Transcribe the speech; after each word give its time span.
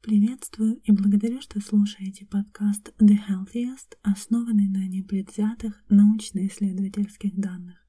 Приветствую 0.00 0.76
и 0.84 0.92
благодарю, 0.92 1.40
что 1.40 1.60
слушаете 1.60 2.24
подкаст 2.24 2.94
The 3.00 3.18
Healthiest, 3.28 3.96
основанный 4.02 4.68
на 4.68 4.86
непредвзятых 4.86 5.82
научно-исследовательских 5.88 7.34
данных. 7.34 7.84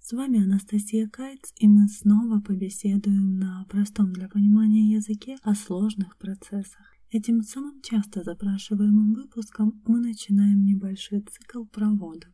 С 0.00 0.12
вами 0.12 0.42
Анастасия 0.42 1.08
Кайц, 1.08 1.52
и 1.56 1.68
мы 1.68 1.88
снова 1.88 2.40
побеседуем 2.40 3.38
на 3.38 3.66
простом 3.68 4.14
для 4.14 4.30
понимания 4.30 4.94
языке 4.94 5.36
о 5.42 5.54
сложных 5.54 6.16
процессах. 6.16 6.96
Этим 7.10 7.42
самым 7.42 7.82
часто 7.82 8.24
запрашиваемым 8.24 9.12
выпуском 9.12 9.82
мы 9.86 10.00
начинаем 10.00 10.64
небольшой 10.64 11.20
цикл 11.20 11.66
про 11.66 11.90
воду. 11.90 12.28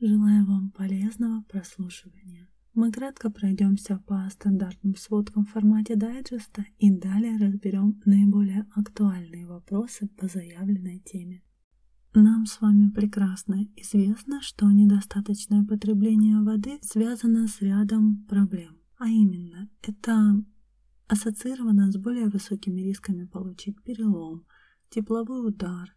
Желаю 0.00 0.46
вам 0.46 0.70
полезного 0.70 1.42
прослушивания. 1.48 2.48
Мы 2.74 2.90
кратко 2.90 3.30
пройдемся 3.30 4.02
по 4.04 4.28
стандартным 4.30 4.96
сводкам 4.96 5.44
в 5.44 5.50
формате 5.50 5.94
дайджеста 5.94 6.64
и 6.78 6.90
далее 6.90 7.38
разберем 7.38 8.02
наиболее 8.04 8.66
актуальные 8.74 9.46
вопросы 9.46 10.08
по 10.08 10.26
заявленной 10.26 10.98
теме. 10.98 11.44
Нам 12.14 12.46
с 12.46 12.60
вами 12.60 12.90
прекрасно 12.90 13.64
известно, 13.76 14.42
что 14.42 14.68
недостаточное 14.68 15.64
потребление 15.64 16.42
воды 16.42 16.80
связано 16.82 17.46
с 17.46 17.60
рядом 17.60 18.24
проблем. 18.24 18.76
А 18.98 19.08
именно, 19.08 19.70
это 19.82 20.42
ассоциировано 21.06 21.92
с 21.92 21.96
более 21.96 22.28
высокими 22.28 22.80
рисками 22.80 23.24
получить 23.24 23.80
перелом, 23.84 24.44
тепловой 24.90 25.46
удар, 25.46 25.94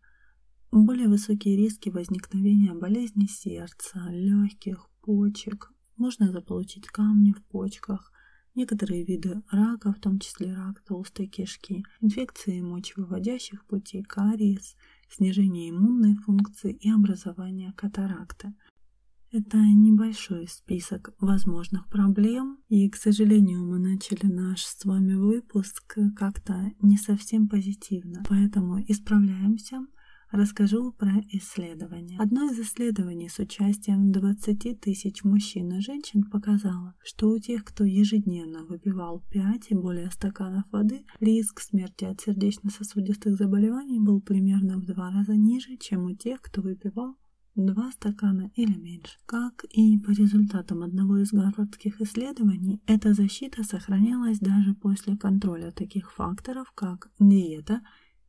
более 0.71 1.07
высокие 1.07 1.57
риски 1.57 1.89
возникновения 1.89 2.75
болезней 2.75 3.27
сердца, 3.27 4.09
легких, 4.11 4.91
почек, 5.01 5.71
можно 5.97 6.31
заполучить 6.31 6.87
камни 6.87 7.31
в 7.31 7.43
почках, 7.45 8.11
некоторые 8.55 9.05
виды 9.05 9.41
рака, 9.51 9.93
в 9.93 9.99
том 9.99 10.19
числе 10.19 10.53
рак 10.53 10.81
толстой 10.81 11.27
кишки, 11.27 11.83
инфекции 12.01 12.61
мочевыводящих 12.61 13.65
путей, 13.65 14.03
кариес, 14.03 14.75
снижение 15.09 15.69
иммунной 15.69 16.15
функции 16.15 16.73
и 16.73 16.89
образование 16.89 17.73
катаракты. 17.73 18.53
Это 19.29 19.57
небольшой 19.57 20.47
список 20.47 21.13
возможных 21.19 21.87
проблем, 21.89 22.59
и, 22.69 22.89
к 22.89 22.95
сожалению, 22.95 23.65
мы 23.65 23.77
начали 23.77 24.25
наш 24.25 24.63
с 24.63 24.85
вами 24.85 25.15
выпуск 25.15 25.97
как-то 26.15 26.71
не 26.81 26.97
совсем 26.97 27.49
позитивно, 27.49 28.23
поэтому 28.29 28.81
исправляемся, 28.81 29.85
расскажу 30.31 30.91
про 30.91 31.11
исследование. 31.31 32.19
Одно 32.19 32.51
из 32.51 32.59
исследований 32.59 33.29
с 33.29 33.39
участием 33.39 34.11
20 34.11 34.79
тысяч 34.79 35.23
мужчин 35.23 35.73
и 35.73 35.81
женщин 35.81 36.23
показало, 36.23 36.95
что 37.03 37.29
у 37.29 37.39
тех, 37.39 37.63
кто 37.63 37.83
ежедневно 37.83 38.65
выпивал 38.65 39.23
5 39.29 39.71
и 39.71 39.75
более 39.75 40.11
стаканов 40.11 40.65
воды, 40.71 41.05
риск 41.19 41.61
смерти 41.61 42.05
от 42.05 42.21
сердечно-сосудистых 42.21 43.35
заболеваний 43.35 43.99
был 43.99 44.21
примерно 44.21 44.77
в 44.77 44.85
два 44.85 45.11
раза 45.11 45.35
ниже, 45.35 45.77
чем 45.77 46.05
у 46.05 46.15
тех, 46.15 46.41
кто 46.41 46.61
выпивал 46.61 47.15
два 47.57 47.91
стакана 47.91 48.51
или 48.55 48.77
меньше. 48.77 49.17
Как 49.25 49.63
и 49.71 49.97
по 49.97 50.11
результатам 50.11 50.83
одного 50.83 51.17
из 51.17 51.31
гарвардских 51.31 51.99
исследований, 52.01 52.81
эта 52.85 53.13
защита 53.13 53.63
сохранялась 53.63 54.39
даже 54.39 54.75
после 54.75 55.17
контроля 55.17 55.71
таких 55.71 56.13
факторов, 56.13 56.71
как 56.75 57.09
диета 57.19 57.81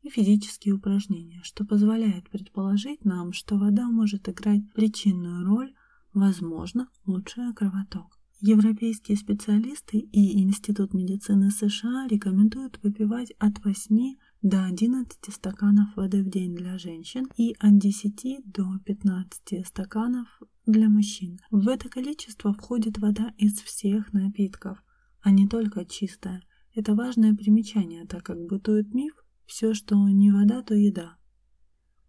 и 0.02 0.10
физические 0.10 0.74
упражнения, 0.74 1.40
что 1.42 1.64
позволяет 1.64 2.28
предположить 2.30 3.04
нам, 3.04 3.32
что 3.32 3.56
вода 3.56 3.88
может 3.88 4.28
играть 4.28 4.62
причинную 4.74 5.44
роль, 5.44 5.74
возможно, 6.12 6.88
улучшая 7.04 7.52
кровоток. 7.52 8.18
Европейские 8.40 9.16
специалисты 9.16 9.98
и 9.98 10.40
Институт 10.40 10.94
медицины 10.94 11.50
США 11.50 12.06
рекомендуют 12.08 12.78
выпивать 12.84 13.32
от 13.40 13.64
8 13.64 14.14
до 14.42 14.64
11 14.64 15.34
стаканов 15.34 15.88
воды 15.96 16.22
в 16.22 16.30
день 16.30 16.54
для 16.54 16.78
женщин 16.78 17.26
и 17.36 17.56
от 17.58 17.78
10 17.78 18.44
до 18.44 18.78
15 18.84 19.66
стаканов 19.66 20.28
для 20.66 20.88
мужчин. 20.88 21.40
В 21.50 21.66
это 21.66 21.88
количество 21.88 22.54
входит 22.54 22.98
вода 22.98 23.34
из 23.38 23.60
всех 23.60 24.12
напитков, 24.12 24.84
а 25.20 25.32
не 25.32 25.48
только 25.48 25.84
чистая. 25.84 26.42
Это 26.76 26.94
важное 26.94 27.34
примечание, 27.34 28.06
так 28.06 28.22
как 28.22 28.38
бытует 28.46 28.94
миф, 28.94 29.14
все, 29.48 29.72
что 29.72 29.96
не 29.96 30.30
вода, 30.30 30.62
то 30.62 30.74
еда. 30.74 31.16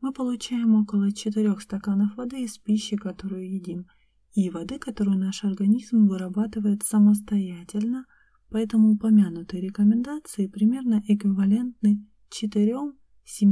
Мы 0.01 0.11
получаем 0.11 0.75
около 0.75 1.11
4 1.11 1.59
стаканов 1.59 2.16
воды 2.16 2.44
из 2.44 2.57
пищи, 2.57 2.97
которую 2.97 3.50
едим, 3.50 3.88
и 4.33 4.50
воды, 4.50 4.77
которую 4.77 5.17
наш 5.17 5.44
организм 5.45 6.07
вырабатывает 6.07 6.83
самостоятельно, 6.83 8.05
поэтому 8.50 8.91
упомянутые 8.91 9.61
рекомендации 9.61 10.47
примерно 10.47 11.01
эквивалентны 11.07 12.05
4-7 12.29 12.94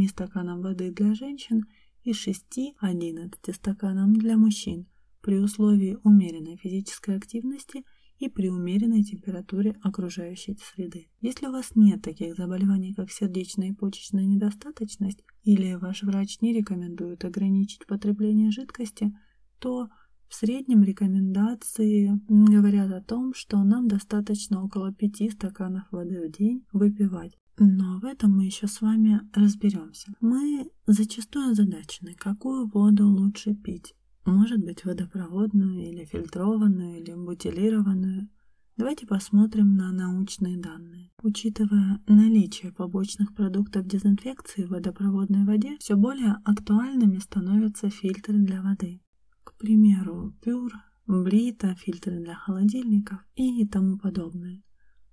стаканам 0.09 0.61
воды 0.61 0.91
для 0.91 1.13
женщин 1.15 1.63
и 2.03 2.11
6-11 2.11 3.53
стаканам 3.53 4.13
для 4.13 4.37
мужчин 4.37 4.87
при 5.21 5.39
условии 5.39 5.97
умеренной 6.03 6.57
физической 6.57 7.15
активности– 7.15 7.83
и 8.19 8.29
при 8.29 8.49
умеренной 8.49 9.03
температуре 9.03 9.75
окружающей 9.81 10.57
среды. 10.61 11.07
Если 11.21 11.47
у 11.47 11.51
вас 11.51 11.75
нет 11.75 12.01
таких 12.01 12.35
заболеваний, 12.35 12.93
как 12.93 13.11
сердечная 13.11 13.69
и 13.69 13.73
почечная 13.73 14.25
недостаточность, 14.25 15.23
или 15.43 15.75
ваш 15.75 16.03
врач 16.03 16.41
не 16.41 16.53
рекомендует 16.53 17.23
ограничить 17.25 17.85
потребление 17.85 18.51
жидкости, 18.51 19.13
то 19.59 19.87
в 20.27 20.35
среднем 20.35 20.83
рекомендации 20.83 22.19
говорят 22.27 22.91
о 22.91 23.01
том, 23.01 23.33
что 23.33 23.63
нам 23.63 23.87
достаточно 23.87 24.63
около 24.63 24.93
5 24.93 25.31
стаканов 25.31 25.83
воды 25.91 26.27
в 26.27 26.31
день 26.37 26.65
выпивать. 26.73 27.37
Но 27.59 27.99
в 27.99 28.05
этом 28.05 28.37
мы 28.37 28.45
еще 28.45 28.67
с 28.67 28.81
вами 28.81 29.21
разберемся. 29.33 30.11
Мы 30.21 30.69
зачастую 30.85 31.51
озадачены, 31.51 32.13
какую 32.13 32.67
воду 32.67 33.07
лучше 33.07 33.55
пить. 33.55 33.95
Может 34.27 34.59
быть 34.61 34.83
водопроводную 34.83 35.89
или 35.89 36.03
фильтрованную 36.03 36.99
или 36.99 37.13
бутилированную. 37.13 38.27
Давайте 38.75 39.07
посмотрим 39.07 39.77
на 39.77 39.93
научные 39.93 40.57
данные. 40.57 41.11
Учитывая 41.23 42.01
наличие 42.07 42.73
побочных 42.73 43.33
продуктов 43.33 43.87
дезинфекции 43.87 44.65
в 44.65 44.71
водопроводной 44.71 45.45
воде, 45.45 45.77
все 45.79 45.95
более 45.95 46.41
актуальными 46.43 47.19
становятся 47.19 47.89
фильтры 47.89 48.39
для 48.39 48.61
воды. 48.61 48.99
К 49.45 49.55
примеру, 49.57 50.35
Pure, 50.45 50.73
Brita, 51.07 51.73
фильтры 51.75 52.19
для 52.19 52.35
холодильников 52.35 53.25
и 53.35 53.65
тому 53.65 53.97
подобное. 53.97 54.61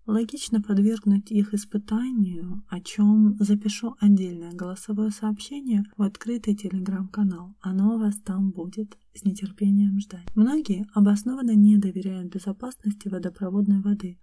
Логично 0.06 0.60
подвергнуть 0.60 1.31
их 1.31 1.54
испытанию, 1.54 2.62
о 2.69 2.78
чем 2.81 3.38
запишу 3.41 3.97
отдельное 4.00 4.53
голосовое 4.53 5.10
сообщение 5.10 5.82
в 5.97 6.03
открытый 6.03 6.54
телеграм-канал. 6.54 7.56
Оно 7.60 7.94
у 7.94 7.98
вас 7.98 8.16
там 8.19 8.50
будет. 8.50 8.98
С 9.15 9.25
нетерпением 9.25 9.98
ждать. 10.00 10.26
Многие 10.34 10.87
обоснованно 10.92 11.54
не 11.54 11.78
доверяют 11.78 12.34
безопасности 12.34 13.09
водопроводной 13.09 13.81
воды. 13.81 14.19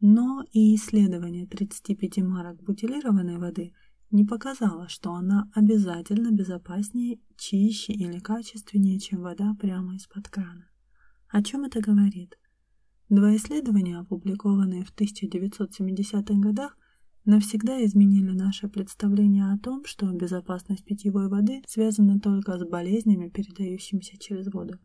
Но 0.00 0.42
и 0.52 0.74
исследование 0.74 1.46
35 1.46 2.18
марок 2.18 2.60
бутилированной 2.64 3.38
воды 3.38 3.72
не 4.10 4.24
показало, 4.24 4.88
что 4.88 5.12
она 5.12 5.48
обязательно 5.54 6.32
безопаснее, 6.32 7.20
чище 7.36 7.92
или 7.92 8.18
качественнее, 8.18 8.98
чем 8.98 9.20
вода 9.20 9.54
прямо 9.60 9.94
из-под 9.94 10.28
крана. 10.28 10.68
О 11.28 11.42
чем 11.42 11.64
это 11.64 11.80
говорит? 11.80 12.36
Два 13.08 13.36
исследования, 13.36 13.98
опубликованные 13.98 14.84
в 14.84 14.94
1970-х 14.94 16.34
годах, 16.40 16.76
навсегда 17.24 17.84
изменили 17.84 18.30
наше 18.30 18.68
представление 18.68 19.52
о 19.52 19.58
том, 19.58 19.84
что 19.84 20.10
безопасность 20.12 20.84
питьевой 20.84 21.28
воды 21.28 21.62
связана 21.66 22.18
только 22.18 22.58
с 22.58 22.64
болезнями, 22.64 23.28
передающимися 23.28 24.18
через 24.18 24.52
воду. 24.52 24.78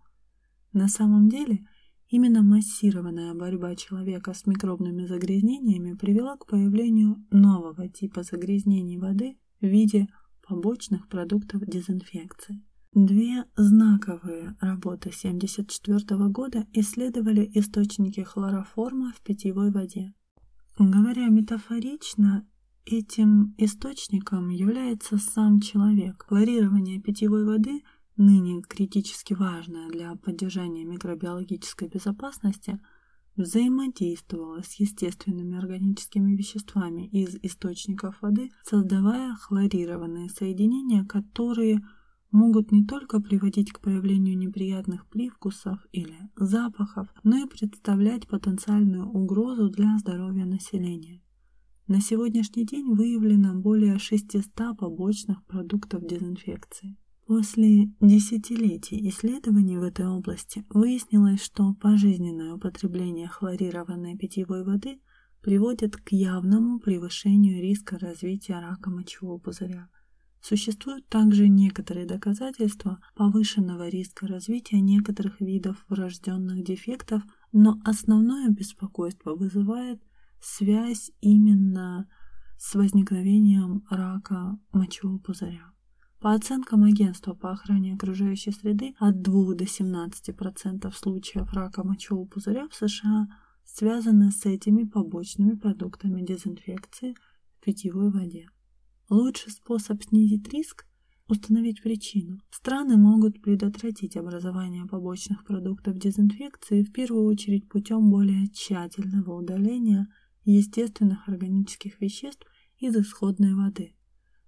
На 0.73 0.87
самом 0.87 1.29
деле, 1.29 1.65
именно 2.09 2.43
массированная 2.43 3.33
борьба 3.33 3.75
человека 3.75 4.33
с 4.33 4.45
микробными 4.45 5.05
загрязнениями 5.05 5.93
привела 5.93 6.37
к 6.37 6.45
появлению 6.45 7.25
нового 7.31 7.89
типа 7.89 8.23
загрязнений 8.23 8.97
воды 8.97 9.37
в 9.61 9.65
виде 9.65 10.07
побочных 10.47 11.07
продуктов 11.07 11.65
дезинфекции. 11.65 12.61
Две 12.99 13.45
знаковые 13.55 14.55
работы 14.59 15.09
1974 15.09 16.29
года 16.29 16.65
исследовали 16.73 17.47
источники 17.53 18.21
хлороформа 18.21 19.13
в 19.15 19.21
питьевой 19.21 19.69
воде. 19.69 20.15
Говоря 20.79 21.27
метафорично, 21.27 22.47
этим 22.85 23.53
источником 23.59 24.49
является 24.49 25.19
сам 25.19 25.61
человек. 25.61 26.25
Хлорирование 26.27 26.99
питьевой 26.99 27.45
воды, 27.45 27.83
ныне 28.15 28.63
критически 28.63 29.35
важное 29.35 29.89
для 29.89 30.15
поддержания 30.15 30.83
микробиологической 30.83 31.89
безопасности, 31.89 32.79
взаимодействовало 33.35 34.63
с 34.63 34.73
естественными 34.79 35.55
органическими 35.55 36.35
веществами 36.35 37.05
из 37.05 37.35
источников 37.43 38.19
воды, 38.23 38.49
создавая 38.63 39.35
хлорированные 39.35 40.31
соединения, 40.31 41.05
которые– 41.05 41.85
могут 42.31 42.71
не 42.71 42.85
только 42.85 43.19
приводить 43.19 43.71
к 43.71 43.79
появлению 43.79 44.37
неприятных 44.37 45.07
привкусов 45.07 45.79
или 45.91 46.15
запахов, 46.35 47.07
но 47.23 47.37
и 47.37 47.47
представлять 47.47 48.27
потенциальную 48.27 49.07
угрозу 49.07 49.69
для 49.69 49.97
здоровья 49.97 50.45
населения. 50.45 51.21
На 51.87 52.01
сегодняшний 52.01 52.65
день 52.65 52.93
выявлено 52.93 53.53
более 53.53 53.97
600 53.97 54.77
побочных 54.77 55.45
продуктов 55.45 56.05
дезинфекции. 56.05 56.97
После 57.27 57.91
десятилетий 57.99 59.09
исследований 59.09 59.77
в 59.77 59.83
этой 59.83 60.07
области 60.07 60.65
выяснилось, 60.69 61.41
что 61.41 61.73
пожизненное 61.73 62.53
употребление 62.53 63.27
хлорированной 63.27 64.17
питьевой 64.17 64.63
воды 64.63 64.99
приводит 65.41 65.97
к 65.97 66.11
явному 66.11 66.79
превышению 66.79 67.61
риска 67.61 67.97
развития 67.99 68.59
рака 68.59 68.89
мочевого 68.89 69.37
пузыря. 69.39 69.89
Существуют 70.47 71.05
также 71.09 71.49
некоторые 71.49 72.05
доказательства 72.05 72.99
повышенного 73.15 73.89
риска 73.89 74.27
развития 74.27 74.79
некоторых 74.79 75.41
видов 75.41 75.83
врожденных 75.89 76.63
дефектов, 76.63 77.21
но 77.51 77.81
основное 77.83 78.47
беспокойство 78.47 79.35
вызывает 79.35 80.01
связь 80.39 81.11
именно 81.19 82.07
с 82.57 82.75
возникновением 82.75 83.83
рака 83.89 84.57
мочевого 84.71 85.17
пузыря. 85.17 85.73
По 86.21 86.33
оценкам 86.33 86.85
Агентства 86.85 87.33
по 87.33 87.51
охране 87.51 87.95
окружающей 87.95 88.51
среды, 88.51 88.95
от 88.99 89.21
2 89.21 89.53
до 89.53 89.65
17% 89.65 90.89
случаев 90.95 91.51
рака 91.51 91.85
мочевого 91.85 92.25
пузыря 92.25 92.69
в 92.69 92.73
США 92.73 93.27
связаны 93.65 94.31
с 94.31 94.45
этими 94.45 94.85
побочными 94.85 95.55
продуктами 95.57 96.25
дезинфекции 96.25 97.15
в 97.57 97.65
питьевой 97.65 98.11
воде. 98.11 98.47
Лучший 99.09 99.53
способ 99.53 100.03
снизить 100.03 100.49
риск– 100.49 100.85
установить 101.29 101.81
причину. 101.81 102.41
Страны 102.49 102.97
могут 102.97 103.41
предотвратить 103.41 104.17
образование 104.17 104.85
побочных 104.85 105.45
продуктов 105.45 105.97
дезинфекции 105.97 106.83
в 106.83 106.91
первую 106.91 107.25
очередь 107.25 107.69
путем 107.69 108.09
более 108.09 108.47
тщательного 108.49 109.33
удаления 109.33 110.07
естественных 110.43 111.27
органических 111.27 112.01
веществ 112.01 112.45
из 112.79 112.97
исходной 112.97 113.53
воды. 113.53 113.95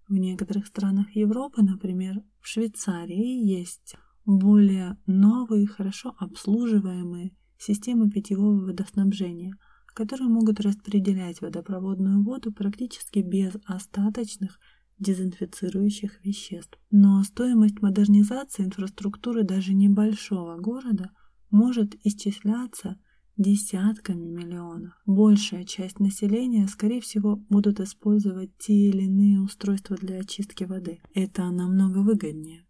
В 0.09 0.13
некоторых 0.13 0.67
странах 0.67 1.15
Европы, 1.15 1.61
например, 1.61 2.21
в 2.41 2.47
Швейцарии, 2.47 3.45
есть 3.45 3.95
более 4.25 4.97
новые, 5.05 5.67
хорошо 5.67 6.15
обслуживаемые 6.17 7.31
системы 7.57 8.09
питьевого 8.09 8.65
водоснабжения, 8.65 9.53
которые 9.93 10.29
могут 10.29 10.59
распределять 10.59 11.41
водопроводную 11.41 12.23
воду 12.23 12.51
практически 12.51 13.19
без 13.19 13.53
остаточных 13.65 14.59
дезинфицирующих 14.99 16.23
веществ. 16.25 16.77
Но 16.91 17.23
стоимость 17.23 17.81
модернизации 17.81 18.65
инфраструктуры 18.65 19.43
даже 19.43 19.73
небольшого 19.73 20.57
города 20.57 21.11
может 21.49 21.95
исчисляться 22.03 22.99
десятками 23.37 24.25
миллионов. 24.25 24.93
Большая 25.05 25.63
часть 25.63 25.99
населения, 25.99 26.67
скорее 26.67 26.99
всего, 26.99 27.37
будут 27.49 27.79
использовать 27.79 28.51
те 28.57 28.89
или 28.89 29.03
иные 29.03 29.39
устройства 29.39 29.95
для 29.95 30.19
очистки 30.19 30.65
воды. 30.65 30.99
Это 31.13 31.49
намного 31.49 31.99
выгоднее. 31.99 32.65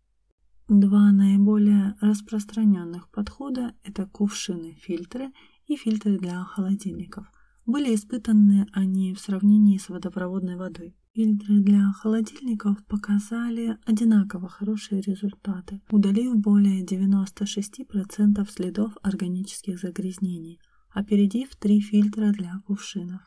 Два 0.67 1.11
наиболее 1.11 1.95
распространенных 1.99 3.09
подхода– 3.09 3.73
это 3.83 4.05
кувшины-фильтры 4.05 5.31
и 5.69 5.75
фильтры 5.75 6.17
для 6.17 6.43
холодильников. 6.43 7.25
Были 7.65 7.93
испытаны 7.93 8.67
они 8.73 9.13
в 9.13 9.19
сравнении 9.19 9.77
с 9.77 9.87
водопроводной 9.89 10.55
водой. 10.55 10.95
Фильтры 11.13 11.59
для 11.59 11.91
холодильников 11.91 12.83
показали 12.85 13.77
одинаково 13.85 14.49
хорошие 14.49 15.01
результаты, 15.01 15.81
удалив 15.91 16.35
более 16.35 16.83
96% 16.83 18.49
следов 18.49 18.93
органических 19.03 19.79
загрязнений, 19.79 20.59
опередив 20.89 21.55
три 21.55 21.81
фильтра 21.81 22.31
для 22.31 22.59
кувшинов. 22.65 23.21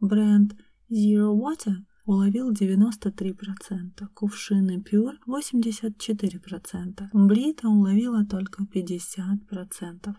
Бренд 0.00 0.56
Zero 0.90 1.32
Water 1.32 1.76
уловил 2.06 2.52
93%, 2.52 4.08
кувшины 4.14 4.78
Pure 4.78 5.18
84%, 5.28 7.08
Блита 7.12 7.68
уловила 7.68 8.24
только 8.24 8.64
50%. 8.64 10.16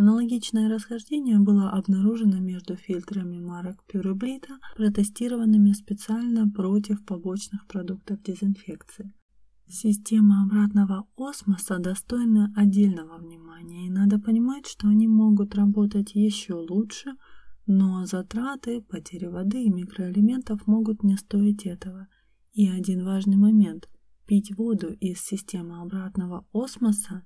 Аналогичное 0.00 0.70
расхождение 0.70 1.38
было 1.38 1.72
обнаружено 1.72 2.38
между 2.38 2.74
фильтрами 2.74 3.38
марок 3.38 3.84
Пюреблита, 3.84 4.58
протестированными 4.74 5.72
специально 5.72 6.48
против 6.48 7.04
побочных 7.04 7.66
продуктов 7.66 8.22
дезинфекции. 8.22 9.12
Система 9.68 10.44
обратного 10.44 11.06
осмоса 11.18 11.78
достойна 11.78 12.50
отдельного 12.56 13.18
внимания, 13.18 13.88
и 13.88 13.90
надо 13.90 14.18
понимать, 14.18 14.66
что 14.66 14.88
они 14.88 15.06
могут 15.06 15.54
работать 15.54 16.14
еще 16.14 16.54
лучше, 16.54 17.10
но 17.66 18.06
затраты, 18.06 18.80
потери 18.80 19.26
воды 19.26 19.64
и 19.64 19.70
микроэлементов 19.70 20.66
могут 20.66 21.02
не 21.02 21.18
стоить 21.18 21.66
этого. 21.66 22.08
И 22.54 22.70
один 22.70 23.04
важный 23.04 23.36
момент– 23.36 23.90
пить 24.26 24.56
воду 24.56 24.94
из 24.94 25.20
системы 25.20 25.82
обратного 25.82 26.46
осмоса 26.54 27.22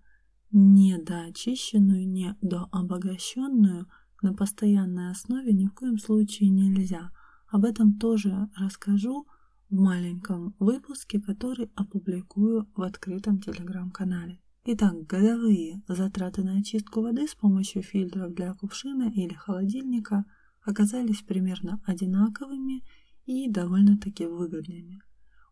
недоочищенную, 0.54 2.08
недообогащенную 2.08 3.86
на 4.22 4.32
постоянной 4.32 5.10
основе 5.10 5.52
ни 5.52 5.66
в 5.66 5.74
коем 5.74 5.98
случае 5.98 6.48
нельзя. 6.48 7.10
Об 7.48 7.64
этом 7.64 7.98
тоже 7.98 8.48
расскажу 8.56 9.26
в 9.68 9.74
маленьком 9.74 10.54
выпуске, 10.58 11.20
который 11.20 11.70
опубликую 11.74 12.68
в 12.74 12.82
открытом 12.82 13.40
телеграм-канале. 13.40 14.40
Итак, 14.64 14.94
годовые 15.06 15.82
затраты 15.88 16.42
на 16.42 16.58
очистку 16.58 17.02
воды 17.02 17.26
с 17.26 17.34
помощью 17.34 17.82
фильтров 17.82 18.32
для 18.32 18.54
кувшина 18.54 19.10
или 19.10 19.34
холодильника 19.34 20.24
оказались 20.62 21.22
примерно 21.22 21.82
одинаковыми 21.84 22.82
и 23.26 23.50
довольно-таки 23.50 24.26
выгодными. 24.26 25.02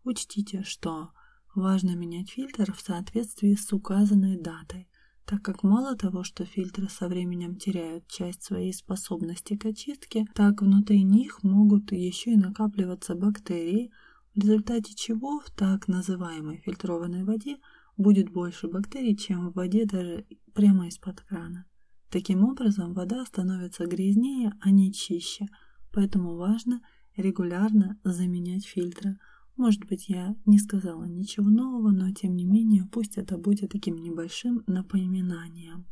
Учтите, 0.05 0.63
что 0.63 1.11
важно 1.55 1.95
менять 1.95 2.31
фильтр 2.31 2.73
в 2.73 2.81
соответствии 2.81 3.55
с 3.55 3.73
указанной 3.73 4.41
датой, 4.41 4.89
так 5.25 5.43
как 5.43 5.63
мало 5.63 5.97
того, 5.97 6.25
что 6.25 6.45
фильтры 6.45 6.89
со 6.89 7.09
временем 7.09 7.57
теряют 7.57 8.07
часть 8.09 8.43
своей 8.43 8.73
способности 8.73 9.57
к 9.57 9.65
очистке, 9.67 10.27
так 10.35 10.63
внутри 10.63 11.03
них 11.05 11.43
могут 11.43 11.93
еще 11.93 12.33
и 12.33 12.37
накапливаться 12.37 13.15
бактерии, 13.15 13.91
в 14.35 14.41
результате 14.41 14.95
чего 14.95 15.41
в 15.41 15.51
так 15.51 15.89
называемой 15.89 16.59
фильтрованной 16.59 17.25
воде 17.25 17.59
будет 17.97 18.31
больше 18.31 18.69
бактерий, 18.69 19.17
чем 19.17 19.51
в 19.51 19.55
воде 19.55 19.85
даже 19.85 20.27
прямо 20.55 20.89
из-под 20.89 21.21
крана. 21.21 21.67
Таким 22.11 22.45
образом, 22.45 22.93
вода 22.93 23.25
становится 23.25 23.87
грязнее, 23.87 24.53
а 24.61 24.71
не 24.71 24.93
чище, 24.93 25.47
поэтому 25.93 26.37
важно 26.37 26.81
регулярно 27.17 27.99
заменять 28.05 28.67
фильтры– 28.67 29.19
может 29.63 29.85
быть, 29.85 30.09
я 30.09 30.35
не 30.45 30.59
сказала 30.59 31.05
ничего 31.05 31.49
нового, 31.49 31.93
но 31.93 32.13
тем 32.13 32.35
не 32.35 32.45
менее, 32.45 32.85
пусть 32.91 33.17
это 33.17 33.39
будет 33.39 33.71
таким 33.71 33.95
небольшим 33.95 34.65
напоминанием. 34.67 35.87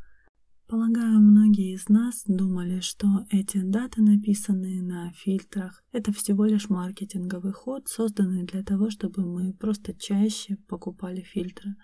Полагаю, 0.67 1.21
многие 1.21 1.75
из 1.75 1.89
нас 1.89 2.25
думали, 2.27 2.81
что 2.81 3.07
эти 3.31 3.63
даты, 3.63 4.03
написанные 4.03 4.83
на 4.83 5.13
фильтрах, 5.13 5.85
это 5.93 6.13
всего 6.13 6.47
лишь 6.47 6.69
маркетинговый 6.69 7.53
ход, 7.53 7.87
созданный 7.87 8.45
для 8.45 8.65
того, 8.65 8.91
чтобы 8.91 9.25
мы 9.25 9.53
просто 9.53 9.95
чаще 9.95 10.57
покупали 10.67 11.21
фильтры. 11.21 11.77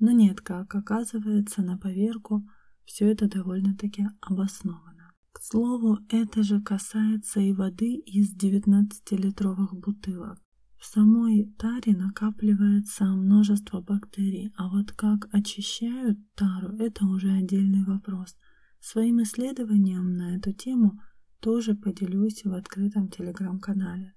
Но 0.00 0.10
нет, 0.10 0.40
как 0.40 0.74
оказывается, 0.74 1.62
на 1.62 1.78
поверку 1.78 2.42
все 2.84 3.12
это 3.12 3.28
довольно-таки 3.28 4.06
обосновано. 4.20 5.12
К 5.30 5.40
слову, 5.40 5.98
это 6.08 6.42
же 6.42 6.60
касается 6.60 7.38
и 7.38 7.52
воды 7.52 7.94
из 7.94 8.36
19-литровых 8.36 9.74
бутылок. 9.74 10.40
В 10.78 10.84
самой 10.86 11.52
таре 11.58 11.96
накапливается 11.96 13.04
множество 13.04 13.80
бактерий, 13.80 14.52
а 14.56 14.68
вот 14.68 14.92
как 14.92 15.28
очищают 15.32 16.18
тару– 16.36 16.76
это 16.78 17.04
уже 17.04 17.32
отдельный 17.32 17.84
вопрос. 17.84 18.36
Своим 18.80 19.20
исследованием 19.22 20.16
на 20.16 20.36
эту 20.36 20.52
тему 20.52 21.00
тоже 21.40 21.74
поделюсь 21.74 22.44
в 22.44 22.52
открытом 22.52 23.08
телеграм-канале. 23.08 24.14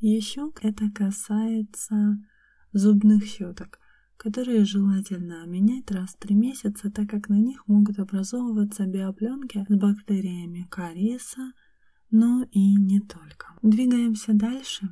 Еще 0.00 0.50
это 0.62 0.90
касается 0.90 2.18
зубных 2.72 3.24
щеток, 3.24 3.78
которые 4.16 4.64
желательно 4.64 5.44
менять 5.46 5.90
раз 5.90 6.14
в 6.14 6.18
три 6.18 6.34
месяца, 6.34 6.90
так 6.90 7.10
как 7.10 7.28
на 7.28 7.38
них 7.38 7.68
могут 7.68 7.98
образовываться 7.98 8.86
биопленки 8.86 9.66
с 9.68 9.76
бактериями 9.76 10.66
кариеса, 10.70 11.52
но 12.10 12.46
и 12.50 12.76
не 12.76 13.00
только. 13.00 13.48
Двигаемся 13.62 14.32
дальше. 14.32 14.88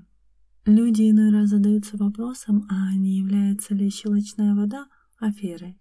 Люди 0.67 1.09
иной 1.09 1.31
раз 1.31 1.51
задаются 1.51 1.97
вопросом, 1.97 2.67
а 2.69 2.93
не 2.97 3.19
является 3.19 3.73
ли 3.73 3.89
щелочная 3.89 4.53
вода 4.53 4.89
аферой. 5.21 5.79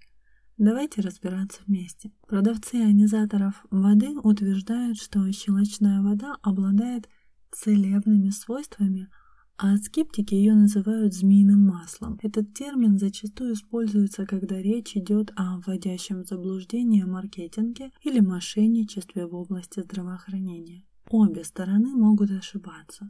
Давайте 0.59 1.01
разбираться 1.01 1.61
вместе. 1.65 2.11
Продавцы 2.27 2.77
ионизаторов 2.77 3.65
воды 3.71 4.15
утверждают, 4.19 4.99
что 4.99 5.31
щелочная 5.31 6.03
вода 6.03 6.37
обладает 6.43 7.09
целебными 7.51 8.29
свойствами, 8.29 9.09
а 9.57 9.75
скептики 9.77 10.35
ее 10.35 10.53
называют 10.53 11.15
змеиным 11.15 11.65
маслом. 11.65 12.19
Этот 12.21 12.53
термин 12.53 12.99
зачастую 12.99 13.53
используется, 13.53 14.27
когда 14.27 14.61
речь 14.61 14.95
идет 14.95 15.31
о 15.35 15.61
вводящем 15.61 16.25
заблуждение 16.25 17.07
маркетинге 17.07 17.89
или 18.03 18.19
мошенничестве 18.19 19.25
в 19.25 19.33
области 19.33 19.79
здравоохранения. 19.79 20.83
Обе 21.09 21.43
стороны 21.43 21.95
могут 21.95 22.29
ошибаться. 22.29 23.09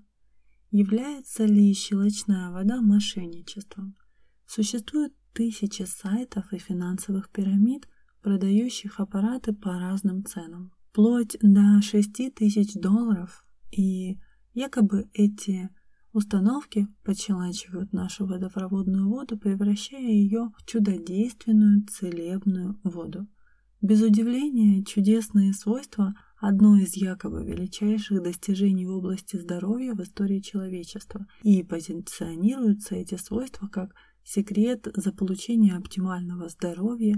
Является 0.78 1.46
ли 1.46 1.74
щелочная 1.74 2.52
вода 2.52 2.82
мошенничеством? 2.82 3.96
Существует 4.46 5.14
тысячи 5.32 5.84
сайтов 5.84 6.52
и 6.52 6.58
финансовых 6.58 7.30
пирамид, 7.30 7.88
продающих 8.22 9.00
аппараты 9.00 9.54
по 9.54 9.80
разным 9.80 10.26
ценам, 10.26 10.74
вплоть 10.90 11.38
до 11.42 11.82
6 11.82 12.36
тысяч 12.36 12.74
долларов, 12.74 13.46
и 13.72 14.20
якобы 14.54 15.10
эти 15.14 15.70
установки 16.12 16.90
подщелачивают 17.06 17.94
нашу 17.94 18.26
водопроводную 18.26 19.08
воду, 19.08 19.38
превращая 19.38 20.12
ее 20.12 20.52
в 20.58 20.66
чудодейственную 20.66 21.86
целебную 21.88 22.78
воду. 22.84 23.30
Без 23.80 24.02
удивления, 24.02 24.84
чудесные 24.84 25.54
свойства– 25.54 26.16
одно 26.48 26.78
из 26.78 26.96
якобы 26.96 27.44
величайших 27.44 28.22
достижений 28.22 28.86
в 28.86 28.92
области 28.92 29.36
здоровья 29.36 29.96
в 29.96 30.02
истории 30.02 30.40
человечества, 30.40 31.26
и 31.42 31.64
позиционируются 31.64 32.96
эти 32.96 33.16
свойства 33.16 33.68
как 33.68 33.96
секрет 34.24 34.88
заполучения 34.96 35.76
оптимального 35.76 36.48
здоровья 36.50 37.16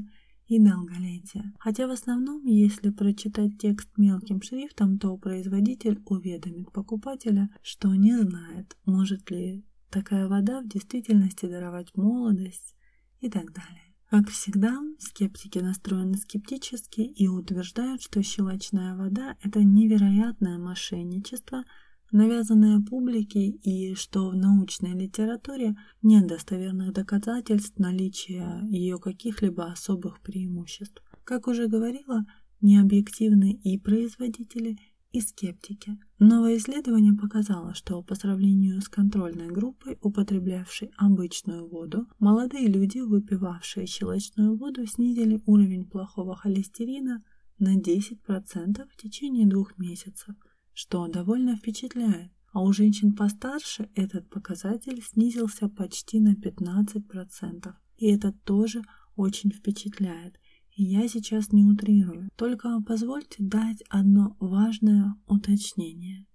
и 0.48 0.60
долголетия. 0.60 1.54
Хотя 1.60 1.88
в 1.88 1.92
основном, 1.92 2.46
если 2.46 2.90
прочитать 2.90 3.58
текст 3.60 3.90
мелким 3.98 4.42
шрифтом, 4.42 4.98
то 4.98 5.18
производитель 5.18 6.00
уведомит 6.06 6.72
покупателя, 6.72 7.50
что 7.62 7.94
не 7.96 8.18
знает, 8.18 8.78
может 8.86 9.30
ли 9.30 9.66
такая 9.90 10.30
вода 10.30 10.62
в 10.62 10.70
действительности 10.70 11.48
даровать 11.48 11.96
молодость 11.96 12.76
и 13.20 13.30
так 13.30 13.52
далее. 13.52 13.87
Как 14.10 14.30
всегда, 14.30 14.80
скептики 15.00 15.60
настроены 15.60 16.16
скептически 16.16 17.02
и 17.02 17.28
утверждают, 17.28 18.02
что 18.02 18.24
щелочная 18.24 18.96
вода– 18.96 19.36
это 19.44 19.62
невероятное 19.66 20.58
мошенничество, 20.58 21.66
навязанное 22.14 22.80
публике, 22.80 23.50
и 23.50 23.96
что 23.96 24.30
в 24.30 24.36
научной 24.36 24.94
литературе 24.94 25.76
нет 26.02 26.26
достоверных 26.26 26.94
доказательств 26.94 27.78
наличия 27.80 28.62
ее 28.70 28.98
каких-либо 28.98 29.66
особых 29.66 30.22
преимуществ. 30.22 31.04
Как 31.26 31.48
уже 31.48 31.68
говорила, 31.68 32.24
необъективны 32.62 33.52
и 33.52 33.78
производители, 33.78 34.78
и 35.12 35.22
скептики. 35.22 35.98
Новое 36.20 36.58
исследование 36.58 37.14
показало, 37.14 37.74
что 37.74 38.02
по 38.04 38.16
сравнению 38.16 38.82
с 38.82 38.90
контрольной 38.90 39.48
группой, 39.48 39.98
употреблявшей 40.02 40.92
обычную 40.98 41.68
воду, 41.68 42.08
молодые 42.20 42.68
люди, 42.68 43.00
выпивавшие 43.00 43.88
щелочную 43.88 44.58
воду, 44.58 44.86
снизили 44.86 45.42
уровень 45.46 45.86
плохого 45.86 46.36
холестерина 46.36 47.24
на 47.60 47.78
10% 47.78 48.88
в 48.90 48.98
течение 48.98 49.48
двух 49.48 49.78
месяцев, 49.78 50.36
что 50.74 51.08
довольно 51.08 51.56
впечатляет. 51.56 52.32
А 52.54 52.62
у 52.62 52.72
женщин 52.74 53.14
постарше 53.14 53.90
этот 53.96 54.30
показатель 54.30 55.02
снизился 55.04 55.70
почти 55.70 56.20
на 56.20 56.34
15%. 56.34 57.74
И 57.98 58.08
это 58.08 58.32
тоже 58.32 58.82
очень 59.16 59.52
впечатляет. 59.52 60.40
Я 60.80 61.08
сейчас 61.08 61.52
не 61.52 61.66
утрирую, 61.66 62.30
только 62.36 62.80
позвольте 62.86 63.38
дать 63.40 63.82
одно 63.90 64.38
важное 64.40 65.16
уточнение. 65.26 66.28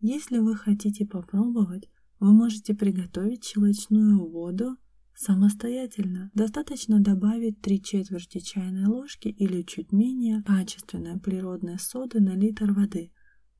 Если 0.00 0.36
вы 0.36 0.54
хотите 0.54 1.06
попробовать, 1.06 1.88
вы 2.18 2.34
можете 2.34 2.74
приготовить 2.74 3.42
щелочную 3.42 4.28
воду 4.28 4.76
самостоятельно. 5.14 6.30
Достаточно 6.34 7.00
добавить 7.00 7.62
3 7.62 7.82
четверти 7.82 8.40
чайной 8.40 8.84
ложки 8.84 9.28
или 9.28 9.62
чуть 9.62 9.92
менее 9.92 10.42
качественной 10.42 11.18
природной 11.18 11.78
соды 11.78 12.20
на 12.20 12.36
литр 12.36 12.72
воды. 12.72 13.12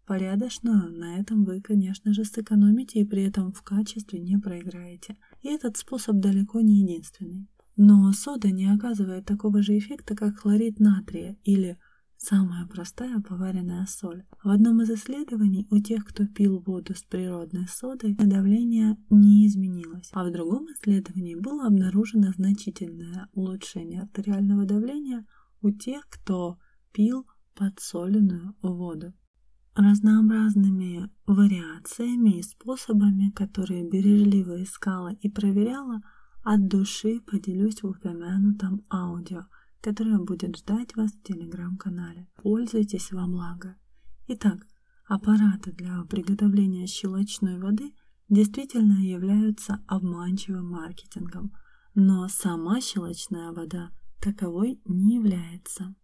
Порядочно 0.04 0.86
на 0.90 1.18
этом 1.18 1.44
вы, 1.44 1.62
конечно 1.62 2.12
же, 2.12 2.26
сэкономите 2.26 3.00
и 3.00 3.06
при 3.06 3.22
этом 3.22 3.52
в 3.52 3.62
качестве 3.62 4.20
не 4.20 4.36
проиграете. 4.36 5.16
И 5.40 5.48
этот 5.48 5.78
способ 5.78 6.16
далеко 6.16 6.60
не 6.60 6.82
единственный. 6.82 7.48
Но 7.82 8.12
сода 8.12 8.50
не 8.50 8.66
оказывает 8.66 9.24
такого 9.24 9.62
же 9.62 9.78
эффекта, 9.78 10.14
как 10.14 10.40
хлорид 10.40 10.78
натрия 10.80 11.38
или 11.44 11.78
самая 12.18 12.66
простая 12.66 13.20
поваренная 13.20 13.86
соль. 13.86 14.26
В 14.44 14.50
одном 14.50 14.82
из 14.82 14.90
исследований 14.90 15.66
у 15.70 15.78
тех, 15.78 16.04
кто 16.04 16.26
пил 16.26 16.58
воду 16.60 16.94
с 16.94 17.02
природной 17.02 17.66
содой, 17.68 18.16
давление 18.16 18.98
не 19.08 19.46
изменилось, 19.46 20.10
а 20.12 20.24
в 20.24 20.30
другом 20.30 20.66
исследовании 20.66 21.36
было 21.36 21.68
обнаружено 21.68 22.32
значительное 22.32 23.30
улучшение 23.32 24.02
артериального 24.02 24.66
давления 24.66 25.24
у 25.62 25.70
тех, 25.70 26.06
кто 26.10 26.58
пил 26.92 27.26
подсоленную 27.54 28.54
воду. 28.60 29.14
Разнообразными 29.74 31.08
вариациями 31.26 32.40
и 32.40 32.42
способами, 32.42 33.30
которые 33.30 33.88
бережливо 33.88 34.62
искала 34.62 35.14
и 35.14 35.30
проверяла, 35.30 36.02
от 36.42 36.68
души 36.68 37.20
поделюсь 37.20 37.82
в 37.82 37.88
упомянутом 37.88 38.84
аудио, 38.90 39.46
которое 39.80 40.18
будет 40.18 40.56
ждать 40.56 40.94
вас 40.96 41.12
в 41.12 41.22
телеграм-канале. 41.22 42.28
Пользуйтесь 42.42 43.12
во 43.12 43.26
благо. 43.26 43.76
Итак, 44.28 44.66
аппараты 45.06 45.72
для 45.72 46.02
приготовления 46.04 46.86
щелочной 46.86 47.58
воды 47.58 47.92
действительно 48.28 49.00
являются 49.00 49.82
обманчивым 49.86 50.70
маркетингом, 50.70 51.52
но 51.94 52.28
сама 52.28 52.80
щелочная 52.80 53.52
вода 53.52 53.90
таковой 54.20 54.80
не 54.84 55.16
является. 55.16 55.94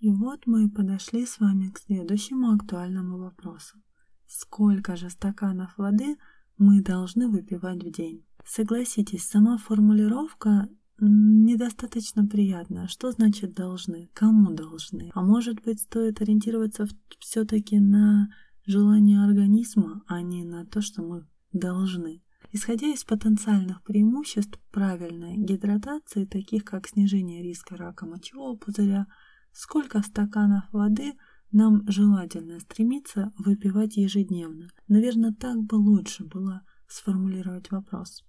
И 0.00 0.10
вот 0.10 0.46
мы 0.46 0.68
подошли 0.68 1.24
с 1.24 1.38
вами 1.38 1.70
к 1.70 1.78
следующему 1.78 2.52
актуальному 2.52 3.18
вопросу. 3.18 3.78
Сколько 4.26 4.96
же 4.96 5.10
стаканов 5.10 5.76
воды 5.78 6.16
мы 6.62 6.80
должны 6.80 7.28
выпивать 7.28 7.82
в 7.82 7.90
день? 7.90 8.24
Согласитесь, 8.44 9.24
сама 9.24 9.58
формулировка 9.58 10.68
недостаточно 10.98 12.26
приятная. 12.26 12.86
Что 12.86 13.10
значит 13.10 13.54
должны? 13.54 14.08
Кому 14.14 14.52
должны? 14.52 15.10
А 15.14 15.22
может 15.22 15.60
быть, 15.62 15.80
стоит 15.80 16.20
ориентироваться 16.20 16.86
все-таки 17.18 17.80
на 17.80 18.28
желание 18.64 19.22
организма, 19.24 20.02
а 20.06 20.22
не 20.22 20.44
на 20.44 20.64
то, 20.64 20.80
что 20.80 21.02
мы 21.02 21.26
должны. 21.52 22.22
Исходя 22.52 22.86
из 22.88 23.02
потенциальных 23.02 23.82
преимуществ 23.82 24.60
правильной 24.70 25.36
гидратации, 25.38 26.26
таких 26.26 26.64
как 26.64 26.86
снижение 26.86 27.42
риска 27.42 27.76
рака 27.76 28.06
мочевого 28.06 28.56
пузыря, 28.56 29.06
сколько 29.52 30.02
стаканов 30.02 30.64
воды 30.70 31.14
нам 31.52 31.82
желательно 31.88 32.58
стремиться 32.60 33.32
выпивать 33.38 33.96
ежедневно? 33.96 34.68
Наверное, 34.88 35.32
так 35.32 35.62
бы 35.62 35.76
лучше 35.76 36.24
было 36.24 36.62
сформулировать 36.88 37.70
вопрос. 37.70 38.24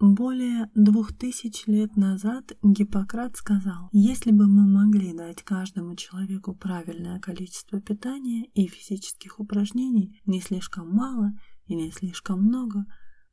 Более 0.00 0.70
двух 0.76 1.12
тысяч 1.12 1.66
лет 1.66 1.96
назад 1.96 2.52
Гиппократ 2.62 3.36
сказал, 3.36 3.88
если 3.90 4.30
бы 4.30 4.46
мы 4.46 4.64
могли 4.64 5.12
дать 5.12 5.42
каждому 5.42 5.96
человеку 5.96 6.54
правильное 6.54 7.18
количество 7.18 7.80
питания 7.80 8.44
и 8.54 8.68
физических 8.68 9.40
упражнений, 9.40 10.20
не 10.24 10.40
слишком 10.40 10.88
мало 10.88 11.32
и 11.66 11.74
не 11.74 11.90
слишком 11.90 12.44
много, 12.44 12.84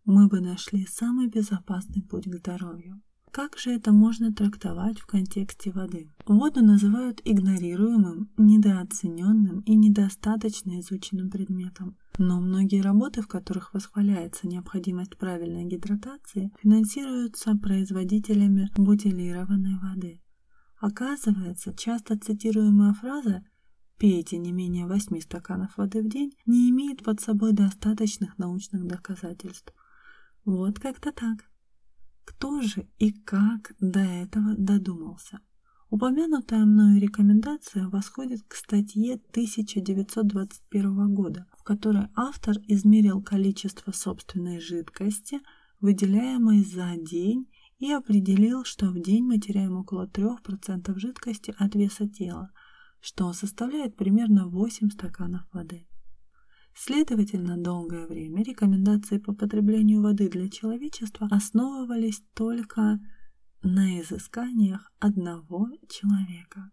мы 0.06 0.28
бы 0.28 0.42
нашли 0.42 0.88
самый 0.88 1.28
безопасный 1.28 2.02
путь 2.02 2.26
к 2.26 2.36
здоровью. 2.36 3.00
Как 3.36 3.58
же 3.58 3.72
это 3.72 3.92
можно 3.92 4.32
трактовать 4.32 4.98
в 4.98 5.06
контексте 5.06 5.70
воды? 5.70 6.10
Воду 6.26 6.64
называют 6.64 7.20
игнорируемым, 7.26 8.32
недооцененным 8.38 9.60
и 9.66 9.76
недостаточно 9.76 10.80
изученным 10.80 11.30
предметом. 11.30 11.98
Но 12.18 12.40
многие 12.40 12.82
работы, 12.82 13.22
в 13.22 13.28
которых 13.28 13.74
восхваляется 13.74 14.48
необходимость 14.48 15.18
правильной 15.18 15.66
гидратации, 15.66 16.54
финансируются 16.62 17.58
производителями 17.58 18.70
бутилированной 18.78 19.80
воды. 19.82 20.22
Оказывается, 20.80 21.74
часто 21.76 22.18
цитируемая 22.18 22.94
фраза 22.94 23.44
«пейте 23.98 24.38
не 24.38 24.54
менее 24.54 24.88
8 24.88 25.20
стаканов 25.20 25.76
воды 25.76 26.02
в 26.04 26.08
день» 26.08 26.32
не 26.46 26.70
имеет 26.70 27.04
под 27.04 27.20
собой 27.20 27.52
достаточных 27.52 28.38
научных 28.38 28.88
доказательств. 28.88 29.74
Вот 30.46 30.80
как-то 30.80 31.12
так. 31.12 31.44
Кто 32.26 32.62
же 32.62 32.88
и 32.98 33.12
как 33.12 33.74
до 33.80 34.00
этого 34.00 34.56
додумался? 34.58 35.40
Упомянутая 35.90 36.66
мною 36.66 37.00
рекомендация 37.00 37.88
восходит 37.88 38.42
к 38.48 38.56
статье 38.56 39.14
1921 39.30 41.14
года, 41.14 41.48
в 41.58 41.64
которой 41.64 42.08
автор 42.16 42.58
измерил 42.68 43.22
количество 43.22 43.92
собственной 43.92 44.60
жидкости, 44.60 45.40
выделяемой 45.80 46.66
за 46.66 46.98
день, 46.98 47.48
и 47.78 47.92
определил, 47.92 48.64
что 48.66 48.88
в 48.88 49.00
день 49.00 49.24
мы 49.24 49.38
теряем 49.38 49.78
около 49.78 50.08
3% 50.08 50.98
жидкости 50.98 51.54
от 51.58 51.76
веса 51.76 52.08
тела, 52.10 52.52
что 53.00 53.32
составляет 53.34 53.96
примерно 53.96 54.48
8 54.48 54.90
стаканов 54.90 55.44
воды. 55.54 55.88
Следовательно, 56.78 57.58
долгое 57.58 58.06
время 58.06 58.44
рекомендации 58.44 59.18
по 59.18 59.34
потреблению 59.34 60.02
воды 60.02 60.30
для 60.30 60.50
человечества 60.50 61.28
основывались 61.32 62.22
только 62.34 63.00
на 63.64 64.02
изысканиях 64.02 64.92
одного 65.00 65.70
человека. 65.90 66.70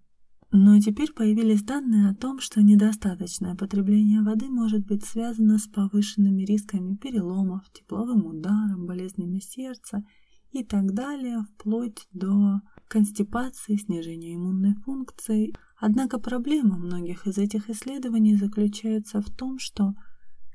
Но 0.51 0.79
теперь 0.81 1.13
появились 1.13 1.63
данные 1.63 2.11
о 2.11 2.15
том, 2.15 2.41
что 2.41 2.63
недостаточное 2.63 3.55
потребление 3.55 4.23
воды 4.23 4.51
может 4.51 4.85
быть 4.85 5.05
связано 5.05 5.57
с 5.57 5.67
повышенными 5.67 6.43
рисками 6.43 6.95
переломов, 6.97 7.63
тепловым 7.73 8.27
ударом, 8.27 8.87
болезнями 8.87 9.39
сердца 9.39 10.05
и 10.51 10.63
так 10.63 10.93
далее, 10.93 11.47
вплоть 11.55 12.07
до 12.13 12.61
констипации, 12.89 13.77
снижения 13.77 14.35
иммунной 14.35 14.75
функции. 14.75 15.55
Однако 15.85 16.21
проблема 16.21 16.77
многих 16.77 17.27
из 17.27 17.39
этих 17.39 17.69
исследований 17.69 18.37
заключается 18.37 19.21
в 19.21 19.29
том, 19.31 19.59
что 19.59 19.95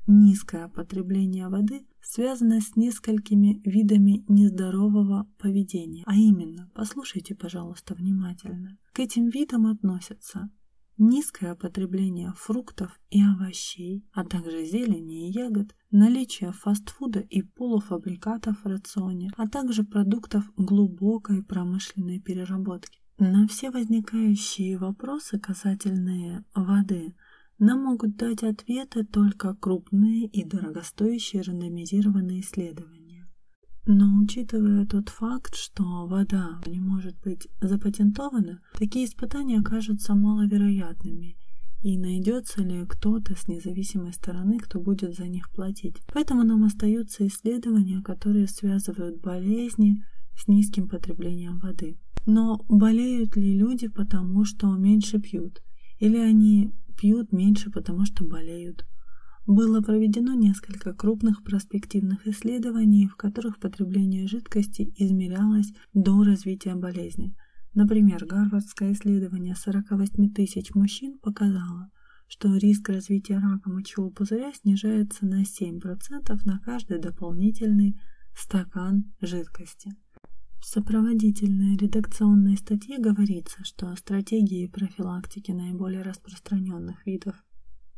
низкое 0.06 0.68
потребление 0.68 1.48
воды 1.48 1.86
связано 2.00 2.62
с 2.62 2.76
несколькими 2.76 3.60
видами 3.62 4.24
нездорового 4.26 5.28
поведения. 5.36 6.02
А 6.06 6.14
именно, 6.14 6.70
послушайте, 6.74 7.34
пожалуйста, 7.34 7.94
внимательно. 7.94 8.78
К 8.94 9.00
этим 9.00 9.28
видам 9.28 9.66
относятся 9.66 10.48
низкое 10.96 11.54
потребление 11.54 12.32
фруктов 12.34 12.98
и 13.10 13.22
овощей, 13.22 14.08
а 14.14 14.24
также 14.24 14.64
зелени 14.64 15.28
и 15.28 15.32
ягод, 15.32 15.76
наличие 15.90 16.52
фастфуда 16.52 17.20
и 17.20 17.42
полуфабрикатов 17.42 18.64
в 18.64 18.66
рационе, 18.66 19.30
а 19.36 19.46
также 19.46 19.84
продуктов 19.84 20.50
глубокой 20.56 21.44
промышленной 21.44 22.18
переработки. 22.18 22.98
На 23.18 23.46
все 23.48 23.70
возникающие 23.70 24.78
вопросы 24.78 25.38
касательные 25.38 26.44
воды– 26.54 27.14
нам 27.58 27.82
могут 27.82 28.16
дать 28.16 28.44
ответы 28.44 29.04
только 29.04 29.52
крупные 29.54 30.26
и 30.26 30.44
дорогостоящие 30.44 31.42
рандомизированные 31.42 32.40
исследования. 32.40 33.26
Но 33.84 34.22
учитывая 34.22 34.86
тот 34.86 35.08
факт, 35.08 35.56
что 35.56 36.06
вода 36.06 36.60
не 36.66 36.78
может 36.78 37.18
быть 37.20 37.48
запатентована, 37.60 38.60
такие 38.78 39.06
испытания 39.06 39.60
кажутся 39.62 40.14
маловероятными, 40.14 41.36
и 41.82 41.98
найдется 41.98 42.62
ли 42.62 42.86
кто-то 42.86 43.34
с 43.34 43.48
независимой 43.48 44.12
стороны, 44.12 44.60
кто 44.60 44.78
будет 44.78 45.16
за 45.16 45.26
них 45.26 45.50
платить. 45.50 45.96
Поэтому 46.12 46.44
нам 46.44 46.62
остаются 46.62 47.26
исследования, 47.26 48.02
которые 48.02 48.46
связывают 48.46 49.20
болезни 49.20 50.04
с 50.36 50.46
низким 50.46 50.88
потреблением 50.88 51.58
воды. 51.58 51.98
Но 52.30 52.62
болеют 52.68 53.36
ли 53.36 53.56
люди 53.56 53.88
потому, 53.88 54.44
что 54.44 54.76
меньше 54.76 55.18
пьют? 55.18 55.62
Или 55.98 56.18
они 56.18 56.74
пьют 56.98 57.32
меньше, 57.32 57.70
потому 57.70 58.04
что 58.04 58.22
болеют. 58.22 58.86
Было 59.46 59.80
проведено 59.80 60.34
несколько 60.34 60.92
крупных 60.92 61.42
проспективных 61.42 62.26
исследований, 62.26 63.06
в 63.06 63.16
которых 63.16 63.58
потребление 63.58 64.28
жидкости 64.28 64.92
измерялось 64.96 65.72
до 65.94 66.22
развития 66.22 66.74
болезни. 66.74 67.34
Например, 67.72 68.26
гарвардское 68.26 68.92
исследование 68.92 69.54
48 69.54 70.30
тысяч 70.34 70.74
мужчин 70.74 71.18
показало, 71.20 71.88
что 72.26 72.54
риск 72.58 72.90
развития 72.90 73.38
рака 73.38 73.70
мочевого 73.70 74.10
пузыря 74.10 74.52
снижается 74.52 75.24
на 75.24 75.44
7% 75.44 75.80
на 76.44 76.58
каждый 76.58 76.98
дополнительный 77.00 77.98
стакан 78.34 79.14
жидкости. 79.22 79.94
Сопроводительной 80.70 81.78
редакционной 81.78 82.58
статье 82.58 82.98
говорится, 82.98 83.64
что 83.64 83.96
стратегии 83.96 84.66
профилактики 84.66 85.50
наиболее 85.50 86.02
распространенных 86.02 87.06
видов 87.06 87.42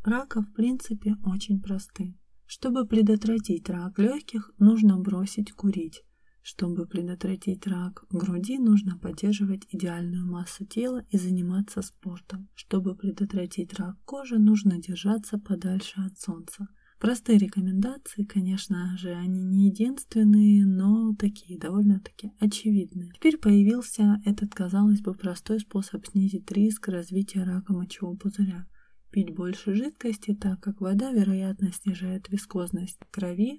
рака 0.04 0.42
в 0.42 0.52
принципе 0.52 1.16
очень 1.24 1.60
просты. 1.60 2.14
Чтобы 2.46 2.86
предотвратить 2.86 3.68
рак 3.68 3.98
легких, 3.98 4.52
нужно 4.60 5.00
бросить 5.00 5.50
курить. 5.50 6.04
Чтобы 6.42 6.86
предотвратить 6.86 7.66
рак 7.66 8.04
груди, 8.08 8.56
нужно 8.58 8.96
поддерживать 8.96 9.66
идеальную 9.70 10.24
массу 10.24 10.64
тела 10.64 11.04
и 11.10 11.18
заниматься 11.18 11.82
спортом. 11.82 12.48
Чтобы 12.54 12.94
предотвратить 12.94 13.74
рак 13.80 13.96
кожи, 14.04 14.38
нужно 14.38 14.78
держаться 14.78 15.38
подальше 15.38 16.02
от 16.06 16.20
солнца. 16.20 16.68
Простые 17.00 17.38
рекомендации, 17.38 18.24
конечно 18.24 18.94
же, 18.98 19.12
они 19.14 19.42
не 19.42 19.68
единственные, 19.68 20.66
но 20.66 21.14
такие 21.18 21.58
довольно-таки 21.58 22.32
очевидные. 22.38 23.10
Теперь 23.14 23.38
появился 23.38 24.20
этот, 24.26 24.54
казалось 24.54 25.00
бы, 25.00 25.14
простой 25.14 25.60
способ 25.60 26.06
снизить 26.06 26.52
риск 26.52 26.88
развития 26.88 27.44
рака 27.44 27.72
мочевого 27.72 28.16
пузыря. 28.16 28.66
Пить 29.10 29.34
больше 29.34 29.74
жидкости, 29.74 30.34
так 30.34 30.60
как 30.60 30.82
вода, 30.82 31.10
вероятно, 31.10 31.72
снижает 31.72 32.28
вискозность 32.28 33.00
крови, 33.10 33.58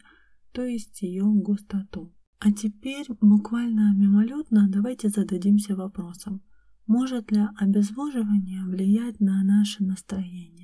то 0.52 0.63
есть 0.63 1.02
ее 1.02 1.24
густоту. 1.26 2.13
А 2.38 2.52
теперь 2.52 3.08
буквально 3.22 3.96
мимолетно 3.96 4.68
давайте 4.70 5.10
зададимся 5.10 5.76
вопросом, 5.76 6.44
может 6.86 7.32
ли 7.32 7.42
обезвоживание 7.58 8.63
влиять 8.65 9.20
на 9.20 9.44
наше 9.44 9.84
настроение? 9.84 10.61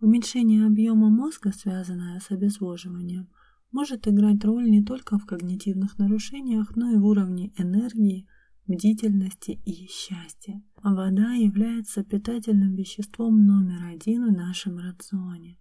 Уменьшение 0.00 0.66
объема 0.66 1.10
мозга, 1.10 1.52
связанное 1.52 2.20
с 2.20 2.30
обезвоживанием, 2.30 3.28
может 3.70 4.08
играть 4.08 4.42
роль 4.44 4.70
не 4.70 4.82
только 4.82 5.18
в 5.18 5.26
когнитивных 5.26 5.98
нарушениях, 5.98 6.74
но 6.74 6.90
и 6.90 6.96
в 6.96 7.04
уровне 7.04 7.52
энергии, 7.58 8.26
бдительности 8.66 9.60
и 9.66 9.86
счастья. 9.88 10.62
Вода 10.82 11.34
является 11.34 12.02
питательным 12.02 12.74
веществом 12.76 13.44
номер 13.44 13.84
один 13.92 14.26
в 14.28 14.32
нашем 14.32 14.78
рационе. 14.78 15.58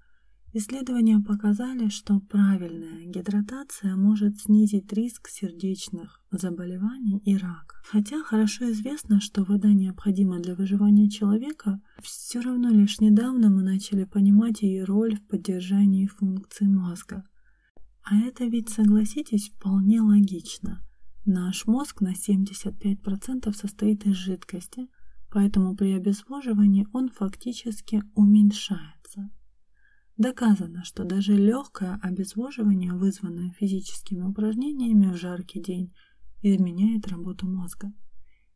Исследования 0.52 1.20
показали, 1.20 1.90
что 1.90 2.20
правильная 2.22 3.06
гидратация 3.06 3.96
может 3.96 4.40
снизить 4.40 4.92
риск 4.92 5.30
сердечных 5.30 6.24
заболеваний 6.32 7.20
и 7.24 7.38
рака. 7.38 7.76
Хотя 7.84 8.24
хорошо 8.24 8.72
известно, 8.72 9.22
что 9.22 9.44
вода 9.44 9.72
необходима 9.72 10.40
для 10.40 10.56
выживания 10.56 11.08
человека, 11.08 11.80
все 12.02 12.42
равно 12.42 12.70
лишь 12.70 13.00
недавно 13.00 13.52
мы 13.52 13.62
начали 13.62 14.06
понимать 14.06 14.64
ее 14.64 14.86
роль 14.86 15.18
в 15.18 15.28
поддержании 15.28 16.08
функций 16.08 16.68
мозга. 16.68 17.24
А 18.02 18.18
это 18.18 18.46
ведь, 18.46 18.70
согласитесь, 18.70 19.50
вполне 19.50 20.02
логично. 20.02 20.82
Наш 21.26 21.68
мозг 21.68 22.02
на 22.02 22.14
75% 22.14 23.54
состоит 23.54 24.08
из 24.08 24.16
жидкости, 24.16 24.88
поэтому 25.30 25.76
при 25.76 25.92
обезвоживании 25.92 26.88
он 26.92 27.10
фактически 27.10 28.02
уменьшается. 28.16 28.99
Доказано, 30.20 30.84
что 30.84 31.06
даже 31.06 31.34
легкое 31.34 31.98
обезвоживание, 32.04 32.92
вызванное 32.92 33.52
физическими 33.52 34.22
упражнениями 34.22 35.14
в 35.14 35.16
жаркий 35.16 35.62
день, 35.62 35.94
изменяет 36.42 37.08
работу 37.08 37.48
мозга. 37.48 37.94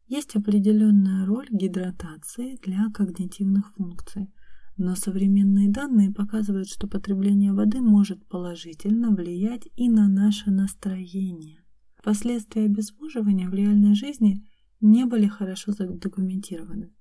Есть 0.08 0.36
определенная 0.36 1.26
роль 1.26 1.48
гидратации 1.50 2.58
для 2.62 2.90
когнитивных 2.94 3.74
функций, 3.78 4.30
но 4.76 4.98
современные 4.98 5.70
данные 5.72 6.12
показывают, 6.12 6.68
что 6.68 6.90
потребление 6.90 7.54
воды 7.54 7.80
может 7.80 8.28
положительно 8.28 9.12
влиять 9.12 9.70
и 9.78 9.88
на 9.88 10.10
наше 10.10 10.52
настроение. 10.52 11.64
Последствия 12.04 12.66
обезвоживания 12.66 13.50
в 13.50 13.54
реальной 13.54 13.96
жизни 13.96 14.46
не 14.82 15.06
были 15.06 15.28
хорошо 15.28 15.72
задокументированы. 15.72 16.92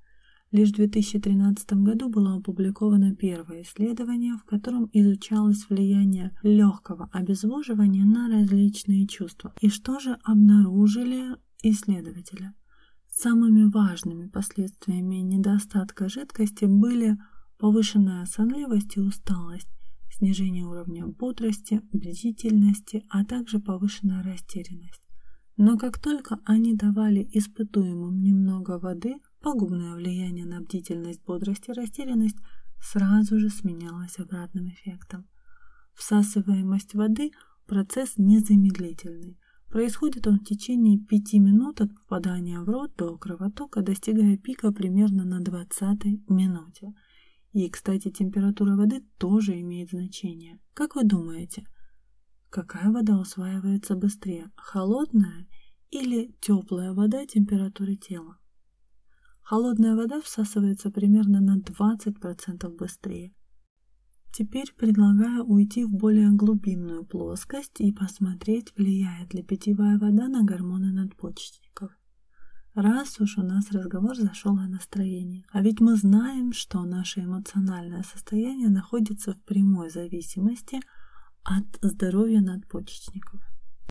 Лишь 0.52 0.68
в 0.68 0.74
2013 0.74 1.72
году 1.82 2.10
было 2.10 2.36
опубликовано 2.36 3.16
первое 3.16 3.62
исследование, 3.62 4.34
в 4.36 4.44
котором 4.44 4.90
изучалось 4.92 5.66
влияние 5.70 6.30
легкого 6.42 7.08
обезвоживания 7.10 8.04
на 8.04 8.28
различные 8.28 9.06
чувства. 9.06 9.54
И 9.62 9.70
что 9.70 9.98
же 9.98 10.18
обнаружили 10.22 11.36
исследователи? 11.62 12.52
Самыми 13.10 13.70
важными 13.70 14.28
последствиями 14.28 15.16
недостатка 15.16 16.10
жидкости 16.10 16.66
были 16.66 17.16
повышенная 17.58 18.26
сонливость 18.26 18.98
и 18.98 19.00
усталость, 19.00 19.68
снижение 20.10 20.66
уровня 20.66 21.06
бодрости, 21.06 21.80
бдительности, 21.92 23.04
а 23.08 23.24
также 23.24 23.58
повышенная 23.58 24.22
растерянность. 24.22 25.00
Но 25.56 25.78
как 25.78 25.98
только 25.98 26.40
они 26.44 26.74
давали 26.74 27.26
испытуемым 27.32 28.22
немного 28.22 28.78
воды, 28.78 29.14
Пагубное 29.42 29.96
влияние 29.96 30.46
на 30.46 30.60
бдительность, 30.60 31.24
бодрость 31.24 31.68
и 31.68 31.72
растерянность 31.72 32.36
сразу 32.80 33.40
же 33.40 33.50
сменялось 33.50 34.20
обратным 34.20 34.68
эффектом. 34.68 35.26
Всасываемость 35.94 36.94
воды– 36.94 37.32
процесс 37.66 38.18
незамедлительный. 38.18 39.36
Происходит 39.68 40.28
он 40.28 40.38
в 40.38 40.44
течение 40.44 40.98
5 40.98 41.32
минут 41.34 41.80
от 41.80 41.92
попадания 41.92 42.60
в 42.60 42.68
рот 42.68 42.94
до 42.96 43.16
кровотока, 43.18 43.82
достигая 43.82 44.36
пика 44.36 44.70
примерно 44.70 45.24
на 45.24 45.40
20 45.40 46.28
минуте. 46.28 46.94
И, 47.52 47.68
кстати, 47.68 48.10
температура 48.10 48.76
воды 48.76 49.02
тоже 49.18 49.60
имеет 49.60 49.90
значение. 49.90 50.60
Как 50.72 50.94
вы 50.94 51.02
думаете, 51.02 51.66
какая 52.48 52.92
вода 52.92 53.18
усваивается 53.18 53.96
быстрее, 53.96 54.52
холодная 54.56 55.48
или 55.90 56.32
теплая 56.40 56.92
вода 56.92 57.26
температуры 57.26 57.96
тела? 57.96 58.38
Холодная 59.52 59.94
вода 59.94 60.18
всасывается 60.22 60.90
примерно 60.90 61.38
на 61.42 61.58
20% 61.58 62.74
быстрее. 62.74 63.34
Теперь 64.32 64.72
предлагаю 64.74 65.44
уйти 65.44 65.84
в 65.84 65.90
более 65.90 66.30
глубинную 66.30 67.04
плоскость 67.04 67.78
и 67.82 67.92
посмотреть, 67.92 68.72
влияет 68.78 69.34
ли 69.34 69.42
питьевая 69.42 69.98
вода 69.98 70.28
на 70.28 70.42
гормоны 70.42 70.90
надпочечников. 70.90 71.90
раз 72.72 73.20
уж 73.20 73.36
у 73.36 73.42
нас 73.42 73.70
разговор 73.72 74.16
зашел 74.16 74.56
о 74.56 74.66
настроении. 74.66 75.44
А 75.50 75.60
ведь 75.60 75.80
мы 75.80 75.96
знаем, 75.96 76.54
что 76.54 76.82
наше 76.86 77.20
эмоциональное 77.20 78.04
состояние 78.04 78.70
находится 78.70 79.34
в 79.34 79.42
прямой 79.42 79.90
зависимости 79.90 80.80
от 81.42 81.66
здоровья 81.82 82.40
надпочечников. 82.40 83.42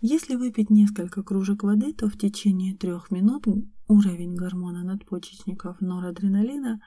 Если 0.01 0.33
выпить 0.33 0.71
несколько 0.71 1.21
кружек 1.21 1.61
воды, 1.61 1.93
то 1.93 2.09
в 2.09 2.17
течение 2.17 2.75
трех 2.75 3.11
минут 3.11 3.45
уровень 3.91 4.35
гормона 4.35 4.83
надпочечников 4.83 5.81
норадреналина 5.81 6.79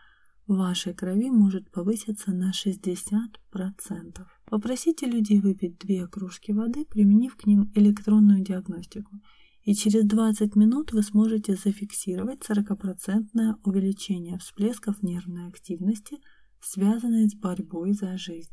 в 0.47 0.57
вашей 0.57 0.95
крови 0.95 1.31
может 1.31 1.71
повыситься 1.71 2.33
на 2.33 2.51
60%. 2.51 4.27
Попросите 4.47 5.07
людей 5.07 5.41
выпить 5.41 5.79
две 5.79 6.07
кружки 6.07 6.53
воды, 6.53 6.85
применив 6.85 7.37
к 7.37 7.47
ним 7.47 7.71
электронную 7.75 8.41
диагностику– 8.43 9.21
и 9.65 9.75
через 9.75 10.05
20 10.05 10.57
минут 10.57 10.93
вы 10.93 11.03
сможете 11.03 11.57
зафиксировать 11.57 12.41
40% 12.41 13.55
увеличение 13.65 14.39
всплесков 14.39 15.03
нервной 15.03 15.49
активности, 15.49 16.19
связанной 16.61 17.29
с 17.29 17.35
борьбой 17.35 17.93
за 17.95 18.19
жизнь. 18.19 18.53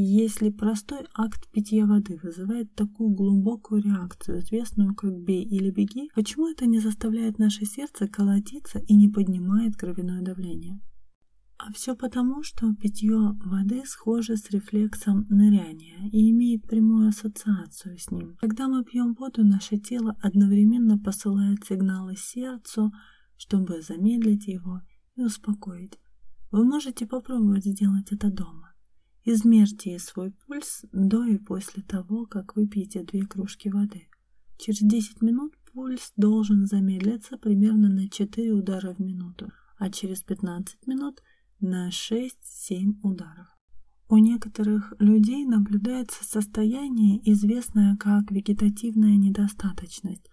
Если 0.00 0.50
простой 0.50 1.08
акт 1.12 1.50
питья 1.50 1.84
воды 1.84 2.20
вызывает 2.22 2.72
такую 2.76 3.10
глубокую 3.10 3.82
реакцию, 3.82 4.38
известную 4.38 4.94
как 4.94 5.12
«бей 5.24 5.42
или 5.42 5.72
беги», 5.72 6.08
почему 6.14 6.48
это 6.48 6.66
не 6.66 6.78
заставляет 6.78 7.40
наше 7.40 7.64
сердце 7.64 8.06
колотиться 8.06 8.78
и 8.78 8.94
не 8.94 9.08
поднимает 9.08 9.74
кровяное 9.76 10.22
давление? 10.22 10.78
А 11.56 11.72
все 11.72 11.96
потому, 11.96 12.44
что 12.44 12.72
питье 12.76 13.36
воды 13.44 13.82
схоже 13.86 14.36
с 14.36 14.48
рефлексом 14.50 15.26
ныряния 15.30 16.08
и 16.12 16.30
имеет 16.30 16.62
прямую 16.68 17.08
ассоциацию 17.08 17.98
с 17.98 18.12
ним. 18.12 18.36
Когда 18.40 18.68
мы 18.68 18.84
пьем 18.84 19.14
воду, 19.14 19.44
наше 19.44 19.78
тело 19.78 20.16
одновременно 20.22 20.96
посылает 20.96 21.64
сигналы 21.64 22.14
сердцу, 22.16 22.92
чтобы 23.36 23.82
замедлить 23.82 24.46
его 24.46 24.80
и 25.16 25.22
успокоить. 25.22 25.98
Вы 26.52 26.64
можете 26.64 27.04
попробовать 27.04 27.64
сделать 27.64 28.12
это 28.12 28.30
дома. 28.30 28.67
Измерьте 29.30 29.98
свой 29.98 30.30
пульс 30.30 30.86
до 30.90 31.22
и 31.26 31.36
после 31.36 31.82
того, 31.82 32.24
как 32.24 32.56
вы 32.56 32.66
пьете 32.66 33.02
две 33.02 33.26
кружки 33.26 33.68
воды. 33.68 34.08
Через 34.56 34.78
10 34.80 35.20
минут 35.20 35.52
пульс 35.70 36.14
должен 36.16 36.66
замедлиться 36.66 37.36
примерно 37.36 37.90
на 37.90 38.08
4 38.08 38.52
удара 38.54 38.94
в 38.94 39.00
минуту, 39.00 39.52
а 39.76 39.90
через 39.90 40.22
15 40.22 40.86
минут– 40.86 41.22
на 41.60 41.90
6-7 41.90 43.00
ударов. 43.02 43.48
У 44.08 44.16
некоторых 44.16 44.94
людей 44.98 45.44
наблюдается 45.44 46.24
состояние, 46.24 47.20
известное 47.30 47.96
как 47.96 48.30
вегетативная 48.30 49.16
недостаточность, 49.16 50.27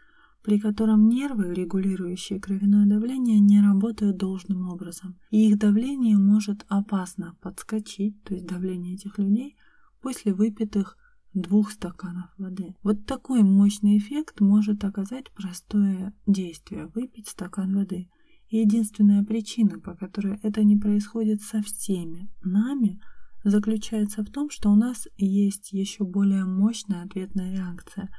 при 0.46 0.60
котором 0.60 1.10
нервы, 1.10 1.56
регулирующие 1.56 2.40
кровяное 2.40 2.86
давление, 2.86 3.40
не 3.40 3.60
работают 3.62 4.18
должным 4.18 4.70
образом, 4.70 5.18
и 5.32 5.50
их 5.50 5.58
давление 5.58 6.18
может 6.18 6.66
опасно 6.68 7.36
подскочить, 7.42 8.22
то 8.24 8.36
есть 8.36 8.46
давление 8.46 8.94
этих 8.94 9.18
людей, 9.18 9.58
после 10.02 10.34
выпитых 10.34 10.98
двух 11.34 11.72
стаканов 11.72 12.30
воды. 12.38 12.76
Вот 12.84 13.08
такой 13.08 13.42
мощный 13.42 13.98
эффект 13.98 14.40
может 14.40 14.84
оказать 14.84 15.32
простое 15.32 16.14
действие– 16.28 16.92
выпить 16.94 17.28
стакан 17.28 17.76
воды– 17.76 18.08
единственная 18.50 19.24
причина, 19.24 19.80
по 19.80 19.96
которой 19.96 20.40
это 20.44 20.64
не 20.64 20.78
происходит 20.78 21.42
со 21.42 21.64
всеми 21.64 22.30
нами, 22.44 23.02
заключается 23.44 24.24
в 24.24 24.30
том, 24.30 24.50
что 24.52 24.70
у 24.70 24.76
нас 24.76 25.08
есть 25.18 25.72
еще 25.72 26.04
более 26.04 26.46
мощная 26.46 27.04
ответная 27.04 27.52
реакция, 27.52 28.10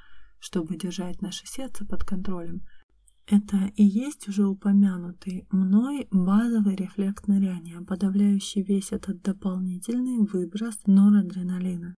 чтобы 0.46 0.76
держать 0.76 1.22
наше 1.22 1.44
сердце 1.44 1.84
под 1.84 2.04
контролем. 2.04 2.62
Это 3.26 3.72
и 3.74 3.82
есть 3.82 4.28
уже 4.28 4.46
упомянутый 4.46 5.48
мной 5.50 6.06
базовый 6.12 6.76
рефлекс 6.76 7.26
ныряния, 7.26 7.80
подавляющий 7.80 8.62
весь 8.62 8.92
этот 8.92 9.22
дополнительный 9.22 10.18
выброс 10.18 10.78
норадреналина. 10.86 11.96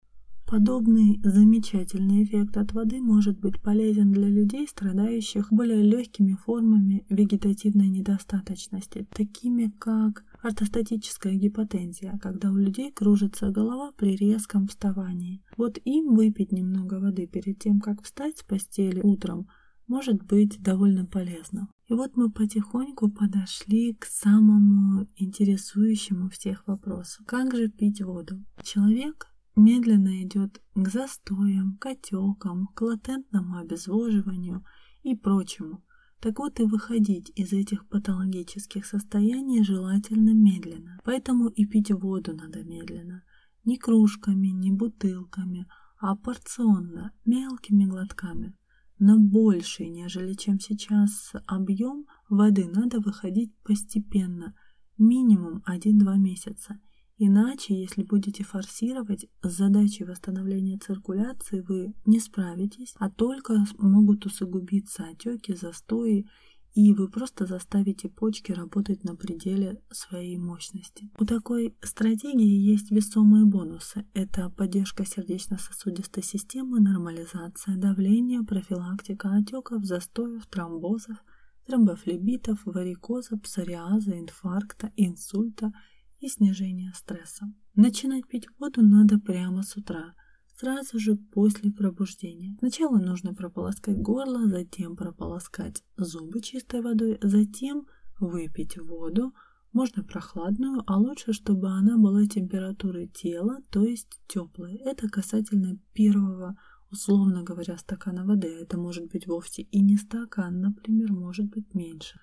Подобный 0.49 1.19
замечательный 1.25 2.23
эффект 2.23 2.55
от 2.55 2.71
воды 2.71 3.01
может 3.01 3.37
быть 3.37 3.61
полезен 3.61 4.13
для 4.13 4.29
людей, 4.29 4.65
страдающих 4.65 5.51
более 5.51 5.83
легкими 5.83 6.37
формами 6.45 7.05
вегетативной 7.09 7.89
недостаточности, 7.89 9.05
такими 9.13 9.73
как 9.77 10.23
ортостатическая 10.41 11.33
гипотензия, 11.33 12.17
когда 12.21 12.51
у 12.51 12.55
людей 12.55 12.91
кружится 12.91 13.49
голова 13.49 13.91
при 13.91 14.15
резком 14.15 14.67
вставании. 14.67 15.41
Вот 15.55 15.77
им 15.83 16.15
выпить 16.15 16.51
немного 16.51 16.99
воды 16.99 17.27
перед 17.27 17.59
тем, 17.59 17.79
как 17.79 18.03
встать 18.03 18.37
с 18.37 18.43
постели 18.43 19.01
утром, 19.01 19.47
может 19.87 20.23
быть 20.23 20.61
довольно 20.61 21.05
полезно. 21.05 21.69
И 21.87 21.93
вот 21.93 22.17
мы 22.17 22.29
потихоньку 22.29 23.09
подошли 23.09 23.93
к 23.93 24.05
самому 24.05 25.07
интересующему 25.15 26.29
всех 26.29 26.67
вопросу. 26.67 27.23
Как 27.25 27.55
же 27.55 27.69
пить 27.69 28.01
воду? 28.01 28.43
Человек 28.61 29.27
медленно 29.55 30.21
идет 30.23 30.61
к 30.75 30.89
застоям, 30.89 31.77
к 31.77 31.85
отекам, 31.87 32.67
к 32.75 32.81
латентному 32.81 33.57
обезвоживанию 33.57 34.63
и 35.03 35.15
прочему. 35.15 35.83
Так 36.19 36.39
вот 36.39 36.59
и 36.59 36.63
выходить 36.63 37.31
из 37.35 37.53
этих 37.53 37.87
патологических 37.87 38.85
состояний 38.85 39.63
желательно 39.63 40.33
медленно. 40.33 40.99
Поэтому 41.03 41.47
и 41.47 41.65
пить 41.65 41.91
воду 41.91 42.35
надо 42.35 42.63
медленно. 42.63 43.23
Не 43.65 43.77
кружками, 43.77 44.47
не 44.47 44.71
бутылками, 44.71 45.67
а 45.99 46.15
порционно, 46.15 47.11
мелкими 47.25 47.85
глотками. 47.85 48.55
На 48.99 49.17
больший, 49.17 49.89
нежели 49.89 50.33
чем 50.33 50.59
сейчас 50.59 51.33
объем 51.45 52.07
воды 52.29 52.67
надо 52.67 52.99
выходить 52.99 53.55
постепенно, 53.63 54.55
минимум 54.97 55.63
1-2 55.67 56.17
месяца. 56.17 56.79
Иначе, 57.19 57.73
если 57.73 58.03
будете 58.03 58.43
форсировать, 58.43 59.25
с 59.41 59.49
задачей 59.49 60.03
восстановления 60.03 60.77
циркуляции 60.77 61.61
вы 61.61 61.95
не 62.05 62.19
справитесь, 62.19 62.93
а 62.99 63.09
только 63.09 63.65
могут 63.79 64.27
усугубиться 64.27 65.07
отеки, 65.07 65.55
застои, 65.55 66.27
и 66.75 66.93
вы 66.93 67.09
просто 67.09 67.47
заставите 67.47 68.07
почки 68.07 68.51
работать 68.51 69.03
на 69.03 69.15
пределе 69.15 69.81
своей 69.89 70.37
мощности. 70.37 71.09
У 71.17 71.25
такой 71.25 71.75
стратегии 71.81 72.71
есть 72.71 72.91
весомые 72.91 73.45
бонусы. 73.45 74.05
Это 74.13 74.51
поддержка 74.51 75.03
сердечно-сосудистой 75.03 76.21
системы, 76.21 76.79
нормализация 76.79 77.77
давления, 77.77 78.43
профилактика 78.43 79.35
отеков, 79.35 79.85
застоев, 79.85 80.45
тромбозов, 80.45 81.17
тромбофлебитов, 81.65 82.59
варикоза, 82.65 83.37
псориаза, 83.37 84.19
инфаркта, 84.19 84.91
инсульта– 84.97 85.73
и 86.19 86.27
снижение 86.27 86.91
стресса. 86.93 87.45
Начинать 87.75 88.27
пить 88.27 88.47
воду 88.59 88.81
надо 88.81 89.19
прямо 89.19 89.63
с 89.63 89.75
утра, 89.77 90.13
сразу 90.55 90.99
же 90.99 91.15
после 91.15 91.71
пробуждения. 91.71 92.55
Сначала 92.59 92.97
нужно 92.97 93.33
прополоскать 93.33 93.97
горло, 93.97 94.47
затем 94.47 94.95
прополоскать 94.95 95.83
зубы 95.95 96.41
чистой 96.41 96.81
водой, 96.81 97.19
затем 97.21 97.85
выпить 98.19 98.77
воду, 98.77 99.33
можно 99.73 100.03
прохладную, 100.03 100.81
а 100.87 100.97
лучше, 100.97 101.33
чтобы 101.33 101.69
она 101.69 101.97
была 101.97 102.25
температуры 102.25 103.07
тела, 103.07 103.59
то 103.69 103.83
есть 103.83 104.19
теплой. 104.27 104.75
Это 104.77 105.07
касательно 105.07 105.77
первого, 105.93 106.57
условно 106.89 107.43
говоря, 107.43 107.77
стакана 107.77 108.25
воды. 108.25 108.47
Это 108.47 108.79
может 108.79 109.07
быть 109.11 109.27
вовсе 109.27 109.63
и 109.63 109.81
не 109.81 109.97
стакан, 109.97 110.61
например, 110.61 111.11
может 111.11 111.45
быть 111.49 111.75
меньше. 111.75 112.19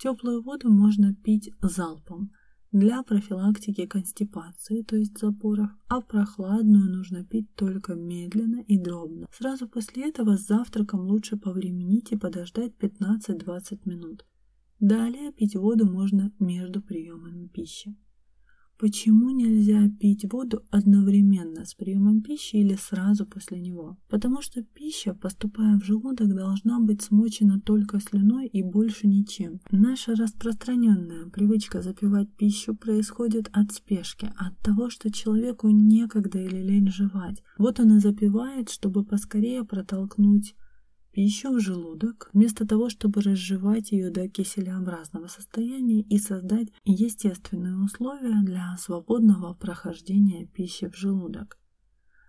Теплую 0.00 0.42
воду 0.42 0.68
можно 0.72 1.14
пить 1.14 1.50
залпом– 1.62 2.32
для 2.72 3.02
профилактики 3.02 3.86
констипации, 3.86 4.82
то 4.82 4.96
есть 4.96 5.18
запоров, 5.18 5.70
а 5.88 6.00
прохладную 6.00 6.90
нужно 6.90 7.24
пить 7.24 7.54
только 7.54 7.94
медленно 7.94 8.62
и 8.62 8.78
дробно. 8.78 9.26
Сразу 9.32 9.68
после 9.68 10.08
этого 10.08 10.36
с 10.36 10.46
завтраком 10.46 11.00
лучше 11.00 11.36
повременить 11.36 12.12
и 12.12 12.16
подождать 12.16 12.72
15-20 12.78 13.80
минут. 13.84 14.26
Далее 14.80 15.32
пить 15.32 15.56
воду 15.56 15.90
можно 15.90 16.32
между 16.38 16.82
приемами 16.82 17.46
пищи. 17.46 17.96
Почему 18.78 19.30
нельзя 19.30 19.88
пить 20.00 20.30
воду 20.30 20.62
одновременно 20.70 21.64
с 21.64 21.74
приемом 21.74 22.20
пищи 22.20 22.56
или 22.56 22.74
сразу 22.74 23.24
после 23.24 23.58
него? 23.58 23.96
Потому 24.10 24.42
что 24.42 24.62
пища, 24.62 25.14
поступая 25.14 25.78
в 25.78 25.84
желудок, 25.84 26.34
должна 26.34 26.78
быть 26.80 27.00
смочена 27.00 27.58
только 27.58 28.00
слюной 28.00 28.46
и 28.46 28.62
больше 28.62 29.06
ничем. 29.06 29.60
Наша 29.70 30.14
распространенная 30.14 31.26
привычка 31.30 31.80
запивать 31.80 32.30
пищу 32.36 32.74
происходит 32.74 33.48
от 33.52 33.72
спешки, 33.72 34.30
от 34.36 34.58
того, 34.58 34.90
что 34.90 35.10
человеку 35.10 35.70
некогда 35.70 36.38
или 36.38 36.62
лень 36.62 36.88
жевать. 36.88 37.42
Вот 37.56 37.80
он 37.80 37.96
и 37.96 38.00
запивает, 38.00 38.68
чтобы 38.68 39.04
поскорее 39.04 39.64
протолкнуть 39.64 40.54
пищу 41.16 41.50
в 41.50 41.60
желудок, 41.60 42.28
вместо 42.34 42.66
того, 42.66 42.90
чтобы 42.90 43.22
разжевать 43.22 43.90
ее 43.90 44.10
до 44.10 44.28
киселеобразного 44.28 45.28
состояния 45.28 46.02
и 46.02 46.18
создать 46.18 46.68
естественные 46.84 47.78
условия 47.78 48.42
для 48.42 48.76
свободного 48.76 49.54
прохождения 49.54 50.44
пищи 50.44 50.90
в 50.90 50.94
желудок. 50.94 51.56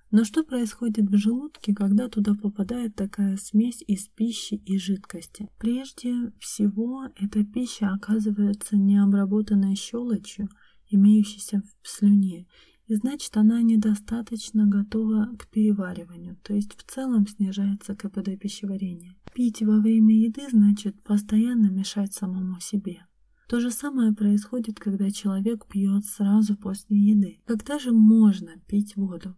Но 0.10 0.23
что 0.23 0.45
происходит 0.45 1.10
в 1.10 1.17
желудке, 1.17 1.76
когда 1.76 2.08
туда 2.08 2.34
попадает 2.34 2.95
такая 2.95 3.36
смесь 3.36 3.84
из 3.86 4.08
пищи 4.08 4.54
и 4.54 4.78
жидкости? 4.78 5.50
Прежде 5.60 6.32
всего, 6.39 7.10
эта 7.17 7.43
пища 7.43 7.89
оказывается 7.89 8.78
необработанной 8.78 9.76
щелочью, 9.76 10.47
имеющейся 10.89 11.62
в 11.82 11.89
слюне, 11.89 12.47
и 12.88 12.95
значит 12.95 13.36
она 13.36 13.62
недостаточно 13.62 14.65
готова 14.65 15.30
к 15.38 15.47
перевариванию, 15.50 16.38
то 16.41 16.54
есть 16.54 16.73
в 16.76 16.84
целом 16.84 17.28
снижается 17.28 17.95
КПД 17.95 18.39
пищеварения. 18.39 19.15
Пить 19.34 19.62
во 19.62 19.80
время 19.80 20.15
еды 20.15 20.47
значит 20.50 21.02
постоянно 21.04 21.69
мешать 21.69 22.13
самому 22.13 22.60
себе. 22.60 23.06
То 23.50 23.60
же 23.60 23.71
самое 23.71 24.13
происходит, 24.13 24.80
когда 24.80 25.10
человек 25.10 25.67
пьет 25.67 26.06
сразу 26.06 26.58
после 26.58 26.97
еды. 26.97 27.39
Когда 27.45 27.80
же 27.80 27.91
можно 27.91 28.60
пить 28.67 28.95
воду? 28.95 29.36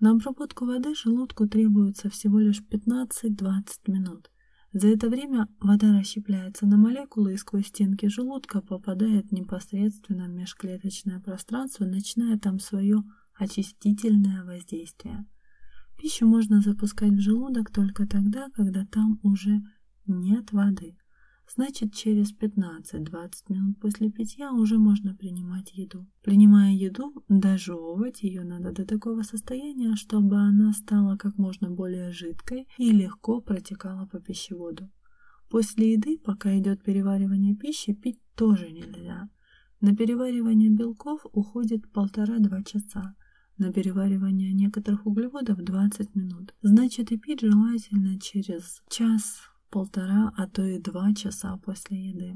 На 0.00 0.10
обработку 0.10 0.64
воды 0.64 0.94
желудку 0.94 1.48
требуется 1.48 2.10
всего 2.10 2.38
лишь 2.40 2.62
15-20 2.62 3.62
минут. 3.86 4.30
За 4.74 4.88
это 4.88 5.08
время 5.08 5.46
вода 5.60 5.96
расщепляется 5.96 6.66
на 6.66 6.76
молекулы 6.76 7.34
и 7.34 7.36
сквозь 7.36 7.68
стенки 7.68 8.06
желудка 8.06 8.60
попадает 8.60 9.30
непосредственно 9.30 10.24
в 10.24 10.30
межклеточное 10.30 11.20
пространство, 11.20 11.84
начиная 11.84 12.36
там 12.40 12.58
свое 12.58 13.04
очистительное 13.38 14.42
воздействие. 14.42 15.26
Пищу 15.96 16.26
можно 16.26 16.60
запускать 16.60 17.12
в 17.12 17.20
желудок 17.20 17.70
только 17.70 18.04
тогда, 18.04 18.48
когда 18.50 18.84
там 18.84 19.20
уже 19.22 19.62
нет 20.06 20.50
воды. 20.50 20.96
Значит, 21.52 21.94
через 21.94 22.32
15-20 22.32 23.30
минут 23.48 23.78
после 23.80 24.10
питья 24.10 24.52
уже 24.52 24.78
можно 24.78 25.14
принимать 25.14 25.72
еду. 25.74 26.06
Принимая 26.22 26.72
еду, 26.72 27.12
дожевывать 27.28 28.22
ее 28.22 28.44
надо 28.44 28.72
до 28.72 28.86
такого 28.86 29.22
состояния, 29.22 29.94
чтобы 29.94 30.36
она 30.36 30.72
стала 30.72 31.16
как 31.16 31.36
можно 31.38 31.70
более 31.70 32.12
жидкой 32.12 32.66
и 32.78 32.90
легко 32.90 33.40
протекала 33.40 34.06
по 34.06 34.20
пищеводу. 34.20 34.90
После 35.50 35.92
еды, 35.92 36.18
пока 36.18 36.58
идет 36.58 36.82
переваривание 36.82 37.54
пищи, 37.54 37.92
пить 37.92 38.18
тоже 38.34 38.72
нельзя. 38.72 39.28
На 39.80 39.94
переваривание 39.94 40.70
белков 40.70 41.26
уходит 41.32 41.92
полтора-два 41.92 42.62
часа, 42.64 43.14
на 43.58 43.72
переваривание 43.72 44.52
некоторых 44.52 45.06
углеводов 45.06 45.58
20 45.58 46.14
минут. 46.14 46.54
Значит, 46.62 47.12
и 47.12 47.18
пить 47.18 47.42
желательно 47.42 48.18
через 48.18 48.82
час 48.88 49.53
полтора, 49.74 50.32
а 50.36 50.46
то 50.46 50.62
и 50.64 50.78
два 50.78 51.12
часа 51.14 51.56
после 51.56 52.10
еды. 52.10 52.34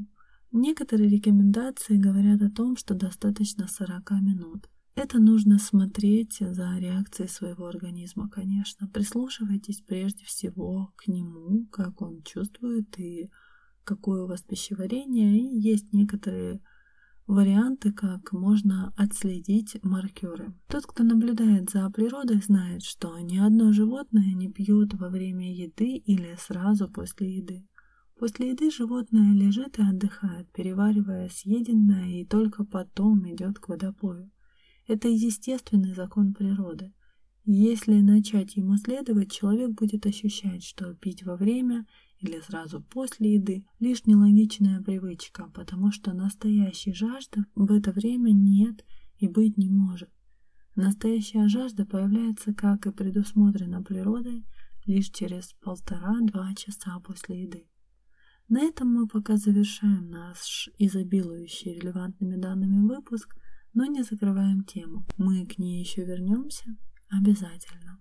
Некоторые 0.51 1.09
рекомендации 1.09 1.97
говорят 1.97 2.43
о 2.43 2.51
том, 2.51 2.77
что 2.77 2.95
достаточно 2.95 3.69
40 3.69 4.11
минут. 4.23 4.69
Это 4.97 5.21
нужно 5.21 5.61
смотреть 5.61 6.39
за 6.41 6.77
реакцией 6.79 7.29
своего 7.29 7.67
организма, 7.67 8.29
конечно. 8.29 8.89
Прислушивайтесь 8.89 9.83
прежде 9.83 10.25
всего 10.25 10.93
к 10.97 11.07
нему, 11.07 11.67
как 11.71 12.03
он 12.03 12.23
чувствует 12.25 12.99
и 12.99 13.31
какое 13.85 14.25
у 14.25 14.27
вас 14.27 14.43
пищеварение. 14.43 15.39
И 15.39 15.61
есть 15.61 15.93
некоторые 15.93 16.61
варианты, 17.29 17.93
как 17.93 18.33
можно 18.33 18.93
отследить 18.97 19.79
маркеры. 19.85 20.55
Тот, 20.67 20.87
кто 20.87 21.05
наблюдает 21.05 21.71
за 21.71 21.89
природой, 21.91 22.41
знает, 22.43 22.83
что 22.83 23.17
ни 23.19 23.37
одно 23.37 23.73
животное 23.73 24.33
не 24.33 24.51
пьет 24.51 24.95
во 24.95 25.11
время 25.11 25.55
еды 25.55 25.97
или 25.97 26.35
сразу 26.39 26.89
после 26.89 27.37
еды. 27.37 27.65
После 28.19 28.51
еды 28.51 28.71
животное 28.71 29.33
лежит 29.35 29.79
и 29.79 29.83
отдыхает, 29.83 30.51
переваривая 30.51 31.29
съеденное, 31.29 32.21
и 32.21 32.25
только 32.25 32.65
потом 32.65 33.31
идет 33.33 33.61
к 33.61 33.69
водопою. 33.69 34.31
Это 34.89 35.09
естественный 35.09 35.95
закон 35.95 36.33
природы. 36.33 36.93
Если 37.45 38.01
начать 38.01 38.57
ему 38.57 38.77
следовать, 38.77 39.33
человек 39.33 39.71
будет 39.71 40.07
ощущать, 40.07 40.65
что 40.65 40.95
пить 40.95 41.23
во 41.23 41.37
время 41.37 41.87
или 42.21 42.41
сразу 42.41 42.83
после 42.83 43.35
еды– 43.35 43.65
лишь 43.79 44.05
нелогичная 44.07 44.83
привычка, 44.83 45.51
потому 45.55 45.93
что 45.93 46.13
настоящей 46.13 46.93
жажды 46.93 47.45
в 47.55 47.71
это 47.73 47.93
время 47.93 48.33
нет 48.33 48.85
и 49.19 49.29
быть 49.29 49.57
не 49.57 49.69
может. 49.69 50.11
Настоящая 50.75 51.49
жажда 51.49 51.85
появляется, 51.87 52.55
как 52.55 52.87
и 52.87 52.93
предусмотрено 52.93 53.83
природой, 53.83 54.45
лишь 54.87 55.11
через 55.11 55.55
полтора-два 55.61 56.55
часа 56.55 56.99
после 57.01 57.43
еды. 57.43 57.69
На 58.49 58.63
этом 58.63 58.89
мы 58.95 59.07
пока 59.07 59.37
завершаем 59.37 60.09
наш 60.09 60.71
изобилующий 60.79 61.75
релевантными 61.75 62.37
данными 62.37 62.87
выпуск, 62.87 63.37
но 63.75 63.85
не 63.85 64.03
закрываем 64.03 64.65
тему. 64.65 65.05
Мы 65.19 65.47
к 65.47 65.59
ней 65.59 65.81
еще 65.81 66.05
вернемся 66.05 66.75
обязательно. 67.11 68.01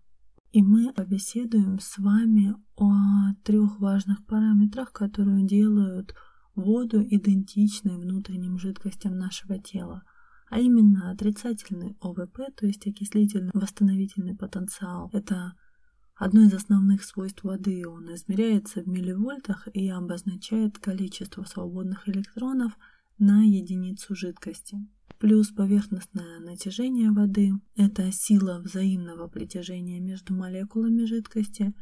И 0.58 0.64
мы 0.64 0.92
побеседуем 0.92 1.80
с 1.80 2.00
вами 2.00 2.56
о 2.78 3.36
трех 3.44 3.80
важных 3.80 4.26
параметрах, 4.26 4.92
которые 4.92 5.46
делают 5.46 6.16
воду 6.56 7.04
идентичной 7.04 7.96
внутренним 7.96 8.58
жидкостям 8.58 9.20
нашего 9.20 9.60
тела, 9.60 10.02
а 10.50 10.60
именно 10.60 11.12
отрицательный 11.12 11.96
ОВП, 12.02 12.40
то 12.56 12.66
есть 12.66 12.88
окислительный 12.88 13.52
восстановительный 13.54 14.36
потенциал. 14.36 15.12
Это 15.14 15.54
одно 16.16 16.42
из 16.42 16.54
основных 16.56 17.04
свойств 17.04 17.44
воды. 17.44 17.88
Он 17.88 18.12
измеряется 18.16 18.82
в 18.82 18.88
милливольтах 18.88 19.68
и 19.76 19.88
обозначает 19.90 20.80
количество 20.80 21.44
свободных 21.44 22.10
электронов 22.10 22.76
на 23.18 23.44
единицу 23.44 24.16
жидкости 24.16 24.78
плюс 25.20 25.50
поверхностное 25.50 26.40
натяжение 26.40 27.12
воды– 27.12 27.52
это 27.76 28.12
сила 28.12 28.60
взаимного 28.60 29.28
притяжения 29.28 30.00
между 30.00 30.34
молекулами 30.34 31.06
жидкости. 31.06 31.74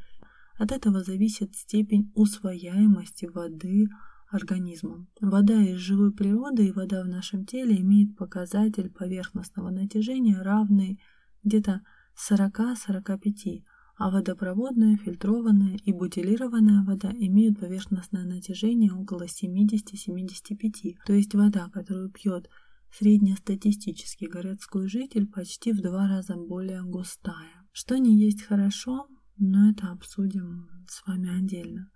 От 0.57 0.71
этого 0.71 1.03
зависит 1.03 1.55
степень 1.55 2.11
усвояемости 2.15 3.25
воды 3.25 3.87
организмом. 4.29 5.07
Вода 5.19 5.61
из 5.61 5.77
живой 5.77 6.13
природы 6.13 6.67
и 6.67 6.71
вода 6.71 7.03
в 7.03 7.07
нашем 7.07 7.45
теле 7.45 7.79
имеет 7.81 8.15
показатель 8.15 8.89
поверхностного 8.89 9.69
натяжения 9.69 10.41
равный 10.41 10.99
где-то 11.43 11.81
40-45, 12.29 13.63
а 13.97 14.09
водопроводная, 14.09 14.97
фильтрованная 14.97 15.77
и 15.85 15.93
бутилированная 15.93 16.83
вода 16.83 17.11
имеют 17.11 17.59
поверхностное 17.59 18.25
натяжение 18.25 18.91
около 18.91 19.25
70-75. 19.25 20.95
То 21.05 21.13
есть 21.13 21.33
вода, 21.33 21.69
которую 21.69 22.09
пьет 22.09 22.49
среднестатистический 22.91 24.27
городской 24.27 24.87
житель 24.87 25.27
почти 25.27 25.71
в 25.71 25.81
два 25.81 26.07
раза 26.07 26.35
более 26.35 26.83
густая. 26.83 27.63
Что 27.71 27.97
не 27.97 28.17
есть 28.17 28.41
хорошо, 28.43 29.07
но 29.37 29.69
это 29.69 29.91
обсудим 29.91 30.69
с 30.87 31.05
вами 31.05 31.37
отдельно. 31.37 31.89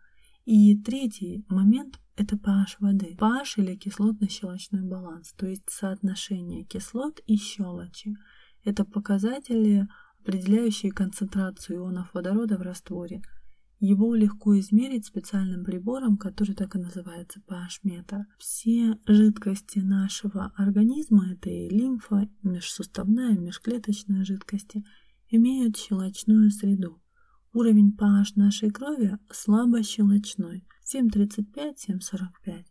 И 0.45 0.75
третий 0.77 1.45
момент– 1.47 1.99
это 2.15 2.35
pH 2.35 2.77
воды. 2.79 3.15
pH 3.19 3.53
или 3.57 3.75
кислотно-щелочной 3.75 4.81
баланс, 4.81 5.33
то 5.38 5.45
есть 5.45 5.69
соотношение 5.69 6.63
кислот 6.63 7.21
и 7.27 7.38
щелочи. 7.38 8.17
Это 8.63 8.83
показатели, 8.83 9.88
определяющие 10.21 10.91
концентрацию 10.91 11.79
ионов 11.79 12.13
водорода 12.13 12.58
в 12.58 12.62
растворе– 12.62 13.21
его 13.82 14.13
легко 14.13 14.60
измерить 14.60 15.05
специальным 15.05 15.63
прибором, 15.63 16.17
который 16.17 16.53
так 16.53 16.75
и 16.75 16.79
называется 16.79 17.41
pH-метр. 17.47 18.25
Все 18.38 18.99
жидкости 19.08 19.79
нашего 19.79 20.51
организма, 20.58 21.32
это 21.32 21.49
и 21.49 21.69
лимфа, 21.69 22.29
межсуставная, 22.43 23.38
межклеточная 23.38 24.25
жидкости, 24.25 24.84
имеют 25.29 25.77
щелочную 25.77 26.51
среду. 26.51 27.01
Уровень 27.53 27.95
pH 27.97 28.34
нашей 28.36 28.69
крови 28.69 29.17
слабо 29.32 29.82
щелочной 29.82 30.67
7,35-7,45. 30.93 32.65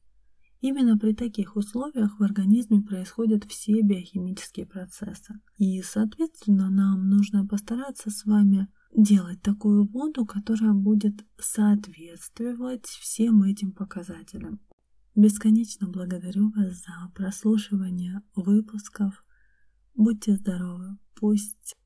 Именно 0.61 0.99
при 0.99 1.13
таких 1.15 1.55
условиях 1.55 2.19
в 2.19 2.23
организме 2.23 2.81
происходят 2.81 3.45
все 3.45 3.81
биохимические 3.81 4.67
процессы. 4.67 5.41
И, 5.57 5.81
соответственно, 5.83 6.69
нам 6.69 7.09
нужно 7.09 7.47
постараться 7.47 8.11
с 8.11 8.25
вами 8.25 8.69
делать 8.93 9.41
такую 9.41 9.87
воду, 9.87 10.27
которая 10.27 10.73
будет 10.73 11.25
соответствовать 11.39 12.87
всем 12.87 13.45
этим 13.45 13.73
показателям. 13.73 14.61
Бесконечно 15.15 15.89
благодарю 15.89 16.51
вас 16.51 16.85
за 16.85 17.13
прослушивание 17.15 18.23
выпусков. 18.35 19.25
Будьте 19.95 20.37
здоровы, 20.37 20.99
пусть 21.15 21.77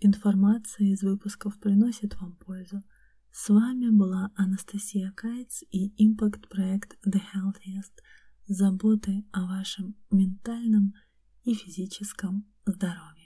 информация 0.00 0.86
из 0.88 1.02
выпусков 1.02 1.58
приносит 1.58 2.20
вам 2.20 2.36
пользу. 2.36 2.82
С 3.32 3.48
вами 3.48 3.90
была 3.90 4.32
Анастасия 4.34 5.12
Кайц 5.12 5.62
и 5.70 5.90
Impact 6.04 6.48
проект 6.48 6.96
The 7.06 7.20
Healthiest 7.32 8.02
с 8.50 8.56
заботой 8.56 9.24
о 9.30 9.46
вашем 9.46 9.94
ментальном 10.10 10.94
и 11.44 11.54
физическом 11.54 12.44
здоровье. 12.66 13.19